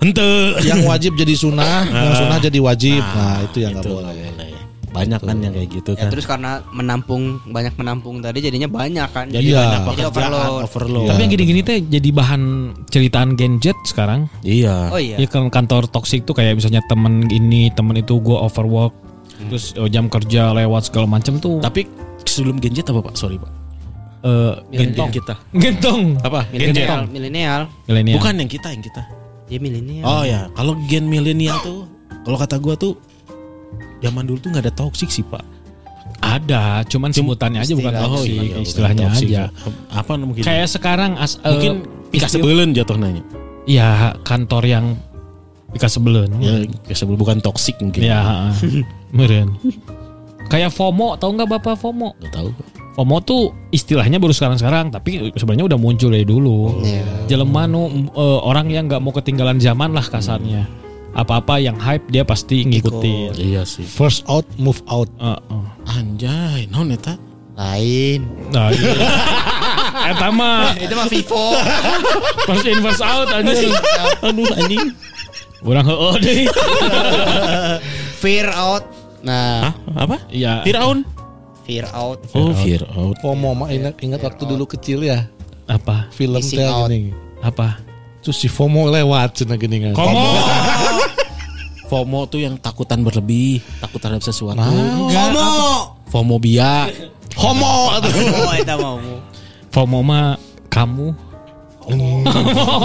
Hente. 0.00 0.58
yang 0.66 0.82
wajib 0.82 1.14
jadi 1.14 1.30
sunnah, 1.36 1.86
yang 1.86 2.14
sunnah 2.16 2.38
jadi 2.40 2.58
wajib. 2.58 2.98
Nah, 2.98 3.38
itu 3.46 3.62
yang 3.62 3.70
nggak 3.76 3.86
boleh. 3.86 4.10
boleh. 4.10 4.51
Banyak 4.92 5.18
kan 5.18 5.36
yang 5.38 5.50
kayak 5.50 5.68
gitu 5.72 5.90
Ya 5.92 5.98
kan. 5.98 6.08
terus 6.08 6.24
karena 6.24 6.50
menampung 6.68 7.22
banyak 7.44 7.72
menampung 7.74 8.20
tadi 8.20 8.38
jadinya 8.40 8.66
banyak 8.66 9.08
kan. 9.08 9.26
Jadi 9.26 9.40
Iya. 9.46 9.58
banyak 9.58 9.72
Jadi 9.72 9.88
pekerjaan 9.88 10.12
overload. 10.12 10.62
overload. 10.62 11.08
Tapi 11.08 11.20
yang 11.20 11.32
gini-gini 11.32 11.60
teh 11.60 11.78
jadi 11.80 12.08
bahan 12.10 12.42
ceritaan 12.86 13.28
Gen 13.32 13.56
Z 13.56 13.72
sekarang. 13.84 14.28
Iya. 14.42 14.88
Oh 14.88 15.00
iya. 15.00 15.16
Ya 15.16 15.26
kan 15.26 15.48
kantor 15.48 15.86
toksik 15.86 16.22
tuh 16.22 16.32
kayak 16.32 16.54
misalnya 16.54 16.84
temen 16.84 17.24
ini, 17.26 17.68
temen 17.70 17.96
itu 17.96 18.18
gue 18.18 18.36
overwork, 18.36 18.92
terus 19.46 19.72
eh, 19.72 19.88
jam 19.88 20.06
kerja 20.06 20.52
lewat 20.52 20.86
segala 20.86 21.08
macam 21.08 21.36
tuh. 21.36 21.58
Tapi 21.58 21.88
sebelum 22.22 22.56
Genjet 22.56 22.86
apa 22.86 23.00
Pak? 23.02 23.14
Sorry 23.14 23.36
Pak. 23.36 23.50
eh, 24.22 24.54
Gentong 24.72 25.10
kita. 25.10 25.34
gentong, 25.52 26.14
Apa? 26.20 26.46
Milenial, 26.48 27.08
milenial. 27.08 27.66
milenial. 27.84 28.16
Bukan 28.16 28.34
yang 28.36 28.46
kita, 28.46 28.70
yang 28.70 28.78
kita. 28.80 29.02
Dia 29.44 29.58
milenial. 29.58 30.04
Oh 30.04 30.22
ya, 30.22 30.46
kalau 30.52 30.78
gen 30.86 31.04
milenial 31.04 31.58
tuh, 31.58 31.90
kalau 32.22 32.38
kata 32.38 32.56
gua 32.56 32.72
tuh, 32.74 32.94
zaman 34.02 34.22
dulu 34.26 34.38
tuh 34.42 34.48
nggak 34.52 34.64
ada 34.68 34.74
toxic 34.74 35.08
sih 35.08 35.24
Pak. 35.24 35.44
Ada, 36.22 36.86
cuman 36.86 37.10
sebutannya 37.10 37.58
aja 37.66 37.74
bukan 37.74 37.94
toksik, 37.98 38.30
iya, 38.30 38.56
istilahnya 38.62 39.10
toxic. 39.10 39.28
aja. 39.34 39.42
Apa 39.90 40.14
mungkin? 40.14 40.42
Kayak 40.46 40.70
sekarang 40.70 41.18
as, 41.18 41.42
eh, 41.42 41.50
mungkin 41.50 41.72
pika 42.14 42.30
sebelen 42.30 42.70
jatuh 42.70 42.94
nanya. 42.94 43.26
Ya 43.66 44.14
kantor 44.22 44.62
yang 44.62 44.86
pika 45.74 45.90
sebelen. 45.90 46.30
Ya, 46.38 46.62
kayak 46.86 46.98
sebelum 46.98 47.18
bukan 47.18 47.38
toxic 47.42 47.74
mungkin. 47.82 48.06
Ya, 48.06 48.22
heeh. 48.22 48.86
meren. 49.16 49.58
Kayak 50.46 50.70
FOMO, 50.70 51.18
tahu 51.18 51.34
nggak 51.34 51.48
bapak 51.58 51.74
FOMO? 51.80 52.14
Nggak 52.22 52.32
tahu. 52.38 52.50
FOMO 52.92 53.16
tuh 53.24 53.42
istilahnya 53.72 54.20
baru 54.20 54.36
sekarang-sekarang, 54.36 54.92
tapi 54.92 55.32
sebenarnya 55.32 55.74
udah 55.74 55.78
muncul 55.80 56.12
dari 56.12 56.28
dulu. 56.28 56.84
Iya. 56.84 57.26
Jelema 57.34 57.64
nu 57.66 57.88
eh, 58.12 58.40
orang 58.46 58.68
yang 58.68 58.86
nggak 58.86 59.00
mau 59.00 59.10
ketinggalan 59.10 59.58
zaman 59.58 59.90
lah 59.96 60.04
kasarnya. 60.04 60.81
Apa-apa 61.12 61.60
yang 61.60 61.76
hype 61.76 62.08
dia 62.08 62.24
pasti 62.24 62.64
ngikutin. 62.64 63.36
Iya 63.36 63.62
sih. 63.68 63.84
First 63.84 64.24
out, 64.26 64.48
move 64.56 64.80
out. 64.88 65.12
Heeh. 65.20 65.64
Anjay, 65.92 66.60
naon 66.72 66.92
eta? 66.92 67.20
Lain. 67.52 68.24
Nah, 68.48 68.72
iya. 68.72 68.92
Eta 69.92 70.32
mah 70.32 70.72
Itu 70.80 70.96
mah 70.96 71.04
Vivo. 71.06 71.52
first 72.48 72.64
in 72.64 72.80
first 72.80 73.04
out 73.04 73.28
anjing. 73.28 73.70
Aduh 74.24 74.48
anjing. 74.56 74.88
Urang 75.62 75.84
heueuh 75.86 76.16
deui. 76.18 76.44
Fear 78.24 78.48
out. 78.50 78.84
Nah, 79.22 79.70
Hah? 79.70 80.02
Apa? 80.08 80.16
Iya. 80.32 80.66
Firaun. 80.66 81.06
fear 81.62 81.86
out. 81.94 82.18
Oh, 82.34 82.50
fear 82.58 82.82
out. 82.98 83.14
FOMO 83.22 83.54
mah 83.54 83.70
ingat 83.70 83.94
ingat 84.02 84.18
waktu 84.26 84.42
dulu 84.50 84.66
kecil 84.66 85.06
ya, 85.06 85.30
Apa? 85.70 86.10
film 86.10 86.42
teh 86.42 86.66
out. 86.66 86.90
Apa? 87.38 87.78
Terus 88.18 88.34
si 88.42 88.50
FOMO 88.50 88.90
lewat 88.90 89.38
cenah 89.38 89.54
gini 89.54 89.78
kan. 89.78 89.94
FOMO 91.92 92.24
tuh 92.24 92.40
yang 92.40 92.56
takutan 92.56 93.04
berlebih, 93.04 93.60
takut 93.76 94.00
terhadap 94.00 94.24
sesuatu. 94.24 94.56
Nah, 94.56 94.72
Homo. 95.12 95.52
FOMobia. 96.08 96.88
Homo. 97.42 97.92
Oh, 98.72 98.76
mau. 98.80 98.96
FOMO 99.68 100.00
mah 100.00 100.40
kamu. 100.72 101.12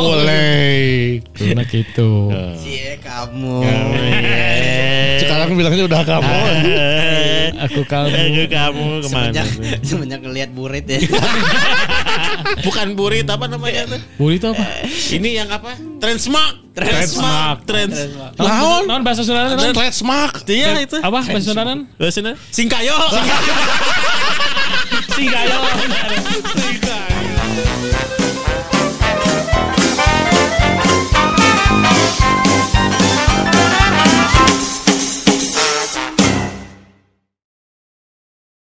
Boleh. 0.03 1.23
Karena 1.31 1.63
gitu. 1.63 2.35
Cie 2.59 2.99
kamu. 2.99 3.63
Sekarang 5.23 5.55
bilangnya 5.55 5.87
udah 5.87 6.01
kamu. 6.03 6.33
Aku 7.63 7.81
kamu. 7.87 8.11
kamu 8.51 8.85
Semenjak 9.07 9.47
semenjak 9.87 10.19
ngelihat 10.19 10.51
burit 10.51 10.83
ya. 10.83 10.99
Bukan 12.67 12.87
burit 12.93 13.27
apa 13.27 13.45
namanya 13.49 13.87
tuh? 13.89 14.01
Buli 14.17 14.37
itu 14.37 14.47
apa? 14.49 14.63
Ini 14.87 15.29
yang 15.43 15.49
apa? 15.49 15.73
Transmark. 15.97 16.67
Transmark. 16.77 17.57
Trans. 17.65 17.97
Naon? 18.37 18.83
Naon 18.85 19.01
bahasa 19.01 19.25
Sunda 19.25 19.49
naon? 19.49 19.73
Trademark. 19.73 20.45
Iya 20.45 20.85
itu. 20.85 20.97
Apa 21.01 21.25
bahasa 21.25 21.41
Sunda 21.41 21.63
naon? 21.65 21.89
Bahasanya 21.97 22.33
Singkayo. 22.53 22.97
Singkayo. 25.17 25.57